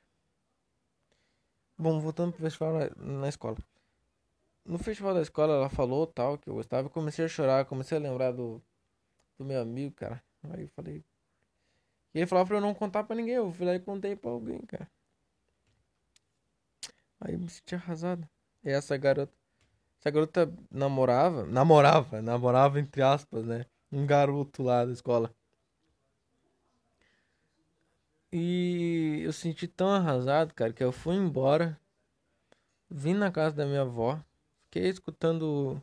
[1.76, 3.56] Bom, voltando pro festival na, na escola.
[4.64, 6.86] No festival da escola ela falou tal que eu gostava.
[6.86, 8.62] Eu comecei a chorar, comecei a lembrar do,
[9.38, 10.22] do meu amigo, cara.
[10.50, 11.04] Aí eu falei.
[12.14, 13.34] E ele falava pra eu não contar pra ninguém.
[13.36, 14.90] Eu fui lá e contei pra alguém, cara.
[17.20, 18.28] Aí eu me senti arrasado.
[18.64, 19.32] E essa garota.
[19.98, 21.46] Essa garota namorava.
[21.46, 23.66] Namorava, namorava entre aspas, né?
[23.90, 25.34] Um garoto lá da escola.
[28.32, 31.80] E eu senti tão arrasado, cara, que eu fui embora.
[32.90, 34.22] Vim na casa da minha avó.
[34.64, 35.82] Fiquei escutando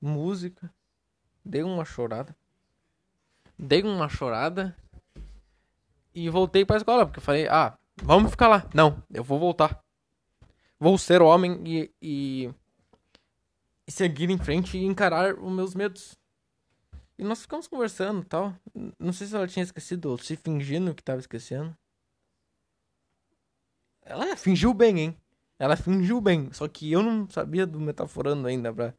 [0.00, 0.72] música.
[1.44, 2.36] Dei uma chorada.
[3.58, 4.76] Dei uma chorada.
[6.14, 8.68] E voltei pra escola, porque eu falei, ah, vamos ficar lá.
[8.72, 9.81] Não, eu vou voltar
[10.82, 12.54] vou ser homem e, e,
[13.86, 16.18] e seguir em frente e encarar os meus medos.
[17.16, 18.52] E nós ficamos conversando tal.
[18.98, 21.76] Não sei se ela tinha esquecido ou se fingindo que tava esquecendo.
[24.04, 25.16] Ela fingiu bem, hein?
[25.56, 26.52] Ela fingiu bem.
[26.52, 28.92] Só que eu não sabia do metaforando ainda pra,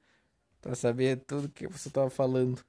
[0.61, 2.63] pra saber tudo que você tava falando.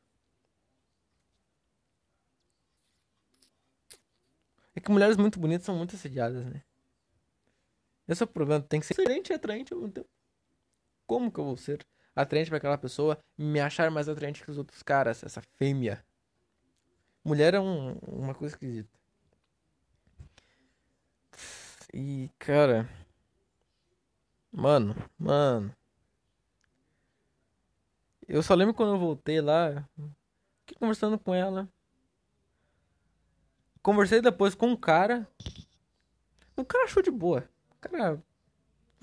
[4.74, 6.64] É que mulheres muito bonitas são muito assediadas, né?
[8.07, 8.62] Esse é o problema.
[8.62, 10.09] Tem que ser atraente e atraente ao mesmo tempo.
[11.07, 14.59] Como que eu vou ser atraente para aquela pessoa me achar mais atraente que os
[14.59, 15.22] outros caras?
[15.22, 16.05] Essa fêmea.
[17.24, 18.90] Mulher é um, uma coisa esquisita.
[21.92, 22.88] E, cara.
[24.52, 25.74] Mano, mano.
[28.28, 29.88] Eu só lembro quando eu voltei lá.
[30.61, 31.68] Fiquei conversando com ela.
[33.82, 35.28] Conversei depois com um cara.
[36.57, 37.48] O cara achou de boa
[37.89, 38.22] cara.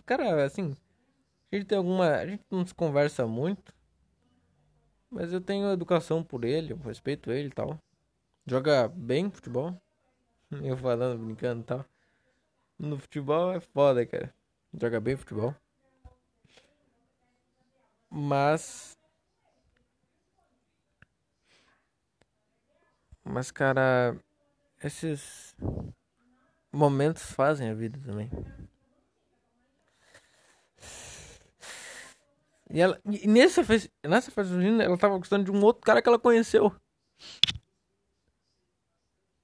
[0.06, 0.76] Cara, assim.
[1.52, 2.10] A gente tem alguma.
[2.16, 3.74] A gente não se conversa muito.
[5.10, 7.78] Mas eu tenho educação por ele, eu respeito ele e tal.
[8.46, 9.80] Joga bem futebol.
[10.64, 11.86] Eu falando, brincando e tal.
[12.78, 14.34] No futebol é foda, cara.
[14.74, 15.56] Joga bem futebol.
[18.10, 18.98] Mas.
[23.24, 24.18] Mas, cara.
[24.84, 25.56] Esses
[26.72, 28.30] momentos fazem a vida também.
[32.74, 33.62] E, ela, e nessa,
[34.06, 36.74] nessa festa junina, ela tava gostando de um outro cara que ela conheceu.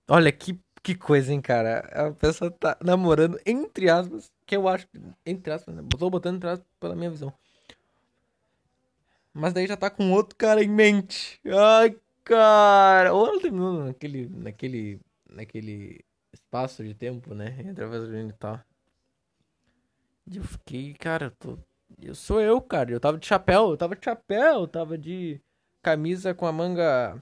[0.09, 1.79] Olha que, que coisa, hein, cara.
[1.93, 4.87] A pessoa tá namorando, entre aspas, que eu acho,
[5.25, 5.83] entre aspas, né?
[5.97, 7.33] Tô botando entre aspas pela minha visão.
[9.33, 11.39] Mas daí já tá com outro cara em mente.
[11.45, 13.13] Ai, cara.
[13.13, 14.99] Ou ela terminou naquele, naquele,
[15.29, 16.03] naquele
[16.33, 17.57] espaço de tempo, né?
[17.65, 18.59] Entre a festa junina e tal.
[20.31, 21.57] E eu fiquei, cara, eu tô
[22.01, 22.91] eu sou eu, cara.
[22.91, 25.41] Eu tava de chapéu, eu tava de chapéu, eu tava de
[25.81, 27.21] camisa com a manga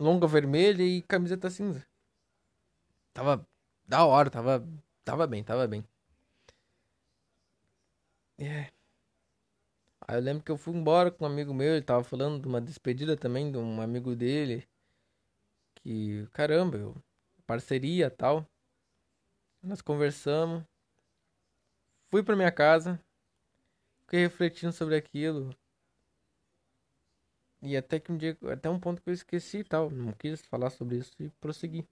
[0.00, 1.86] longa vermelha e camiseta cinza.
[3.12, 3.46] Tava
[3.86, 4.66] da hora, tava,
[5.04, 5.84] tava bem, tava bem.
[8.38, 8.70] É.
[10.06, 12.48] Aí eu lembro que eu fui embora com um amigo meu, ele tava falando de
[12.48, 14.66] uma despedida também de um amigo dele.
[15.76, 16.96] Que, caramba, eu,
[17.46, 18.46] parceria tal.
[19.62, 20.64] Nós conversamos.
[22.10, 23.00] Fui pra minha casa.
[24.08, 25.54] Fiquei refletindo sobre aquilo.
[27.60, 30.40] E até que um dia, até um ponto que eu esqueci e tal, não quis
[30.46, 31.86] falar sobre isso e prossegui.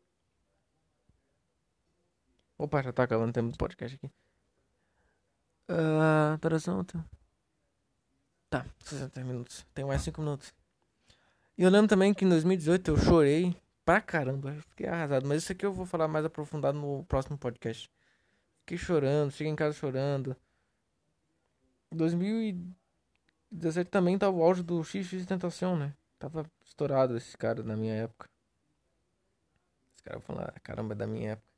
[2.57, 4.07] Opa, já tá acabando o tempo do podcast aqui.
[5.69, 6.83] Uh, duração.
[8.49, 9.67] Tá, 60 minutos.
[9.75, 10.55] Tem mais 5 minutos.
[11.59, 13.55] E eu lembro também que em 2018 eu chorei
[13.85, 14.55] pra caramba.
[14.71, 15.29] Fiquei arrasado.
[15.29, 17.91] Mas isso aqui eu vou falar mais aprofundado no próximo podcast.
[18.61, 20.35] Fiquei chorando, cheguei em casa chorando.
[21.93, 25.95] 2017 também tava o auge do XX Tentação, né?
[26.19, 28.29] Tava estourado esse cara na minha época.
[29.95, 31.49] Esse cara falando, ah, caramba, é da minha época.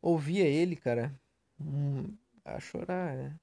[0.00, 1.12] Ouvia ele, cara.
[1.60, 3.36] Hum, a chorar, né?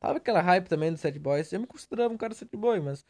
[0.00, 1.42] Tava aquela hype também do Sad Boy.
[1.50, 3.06] Eu me considerava um cara Sad Boy, mas.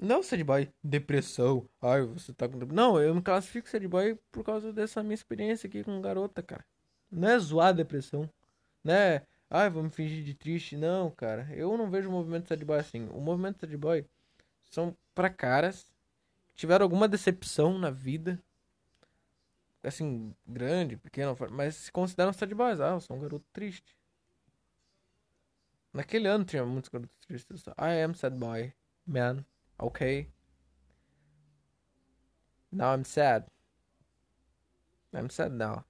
[0.00, 1.68] Não Sad Boy, depressão.
[1.80, 2.58] Ai, você tá com.
[2.58, 6.64] Não, eu me classifico Sad Boy por causa dessa minha experiência aqui com garota, cara.
[7.10, 8.28] Não é zoar a depressão.
[8.84, 9.22] Né?
[9.50, 10.76] Ai, me fingir de triste.
[10.76, 11.48] Não, cara.
[11.54, 13.08] Eu não vejo o movimento Sad Boy assim.
[13.12, 14.04] O movimento Sad Boy
[14.70, 15.90] são para caras
[16.48, 18.42] que tiveram alguma decepção na vida.
[19.82, 22.80] Assim, grande, pequena, mas se consideram sad boys.
[22.80, 23.96] Ah, eu sou um garoto triste.
[25.92, 27.62] Naquele ano tinha muitos garotos tristes.
[27.78, 28.72] I am sad boy,
[29.06, 29.44] man.
[29.78, 30.30] Okay.
[32.70, 33.46] Now I'm sad.
[35.14, 35.84] I'm sad now.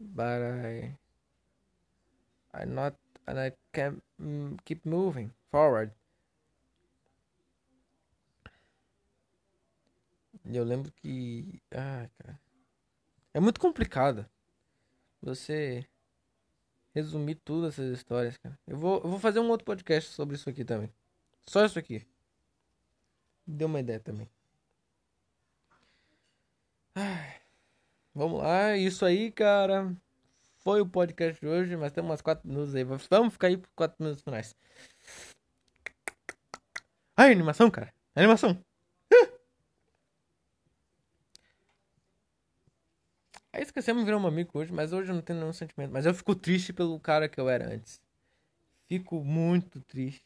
[0.00, 0.98] But I.
[2.54, 2.96] I'm not.
[3.26, 5.92] And I can mm, keep moving forward.
[10.44, 11.62] Eu lembro que.
[11.70, 12.40] Ah, cara.
[13.32, 14.26] É muito complicado.
[15.22, 15.86] Você
[16.94, 18.58] resumir tudo essas histórias, cara.
[18.66, 20.92] Eu vou, eu vou fazer um outro podcast sobre isso aqui também.
[21.46, 22.06] Só isso aqui.
[23.46, 24.28] Deu uma ideia também.
[26.94, 27.40] Ai,
[28.14, 29.96] vamos lá, isso aí, cara.
[30.64, 32.84] Foi o podcast de hoje, mas tem umas 4 minutos aí.
[32.84, 34.56] Vamos ficar aí por 4 minutos finais.
[37.16, 37.92] Ai, animação, cara.
[38.14, 38.64] Animação.
[43.52, 45.90] Aí esquecemos virar um amigo hoje, mas hoje eu não tenho nenhum sentimento.
[45.90, 48.00] Mas eu fico triste pelo cara que eu era antes.
[48.88, 50.24] Fico muito triste.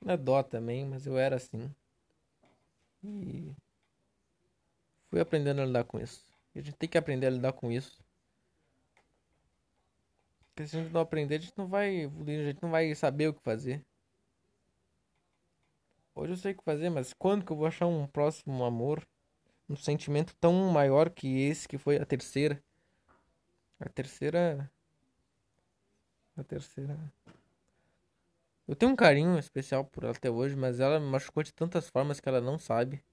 [0.00, 1.74] Não é dó também, mas eu era assim.
[3.02, 3.52] E
[5.08, 6.24] fui aprendendo a lidar com isso.
[6.54, 8.04] E a gente tem que aprender a lidar com isso.
[10.56, 12.92] Porque se a gente não aprender, a gente não vai evoluir, a gente não vai
[12.94, 13.84] saber o que fazer.
[16.14, 19.06] Hoje eu sei o que fazer, mas quando que eu vou achar um próximo amor?
[19.68, 22.62] um sentimento tão maior que esse que foi a terceira.
[23.80, 24.70] A terceira.
[26.36, 26.96] A terceira.
[28.66, 31.88] Eu tenho um carinho especial por ela até hoje, mas ela me machucou de tantas
[31.88, 33.04] formas que ela não sabe.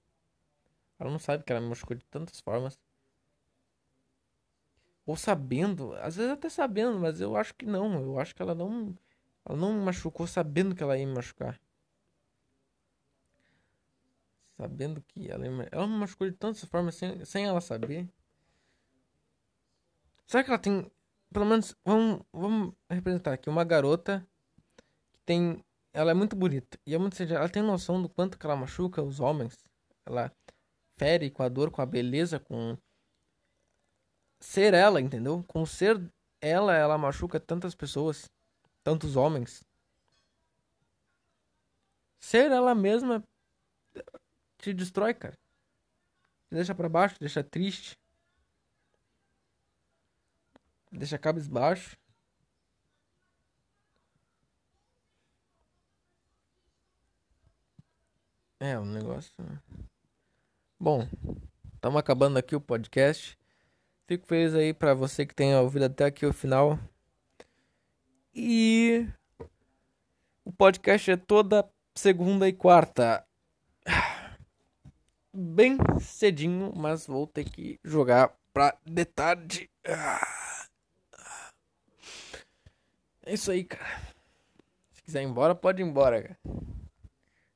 [0.98, 2.78] Ela não sabe que ela me machucou de tantas formas.
[5.06, 8.00] Ou sabendo, às vezes até sabendo, mas eu acho que não.
[8.00, 8.96] Eu acho que ela não.
[9.44, 11.60] Ela não me machucou sabendo que ela ia me machucar
[14.56, 18.08] sabendo que ela, ela me machucou de tantas formas sem, sem ela saber.
[20.26, 20.90] Será que ela tem.
[21.32, 24.26] Pelo menos, vamos, vamos representar aqui uma garota
[25.12, 25.62] que tem.
[25.92, 26.78] Ela é muito bonita.
[26.86, 29.56] E é muito ela tem noção do quanto que ela machuca os homens.
[30.06, 30.32] Ela
[30.96, 32.76] fere com a dor, com a beleza, com
[34.44, 35.42] ser ela, entendeu?
[35.48, 36.00] Com ser
[36.40, 38.30] ela, ela machuca tantas pessoas,
[38.82, 39.64] tantos homens.
[42.20, 43.24] Ser ela mesma
[44.58, 45.36] te destrói, cara.
[46.48, 47.98] Te deixa para baixo, deixa triste.
[50.90, 51.96] Te deixa cabisbaixo.
[58.60, 59.32] É, um negócio.
[60.78, 61.08] Bom,
[61.74, 63.38] estamos acabando aqui o podcast.
[64.06, 66.78] Fico feliz aí para você que tenha ouvido até aqui o final.
[68.34, 69.08] E
[70.44, 73.26] o podcast é toda segunda e quarta
[75.32, 79.70] bem cedinho, mas vou ter que jogar pra de tarde.
[83.26, 84.02] É isso aí, cara.
[84.92, 86.38] Se quiser ir embora, pode ir embora, cara.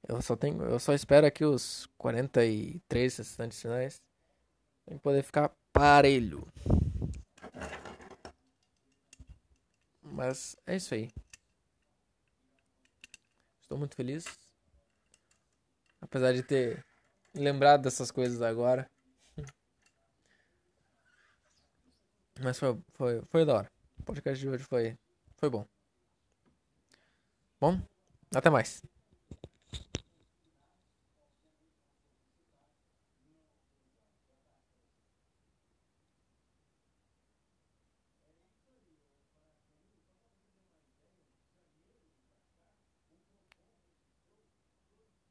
[0.09, 4.03] Eu só tenho, eu só espero aqui os 43 restantes finais
[4.87, 6.45] pra poder ficar parelho.
[10.03, 11.09] Mas é isso aí.
[13.62, 14.24] Estou muito feliz.
[16.01, 16.85] Apesar de ter
[17.33, 18.91] lembrado dessas coisas agora.
[22.41, 23.72] Mas foi, foi, foi da hora.
[24.01, 24.99] O podcast de hoje foi,
[25.37, 25.64] foi bom.
[27.61, 27.81] Bom,
[28.35, 28.83] até mais.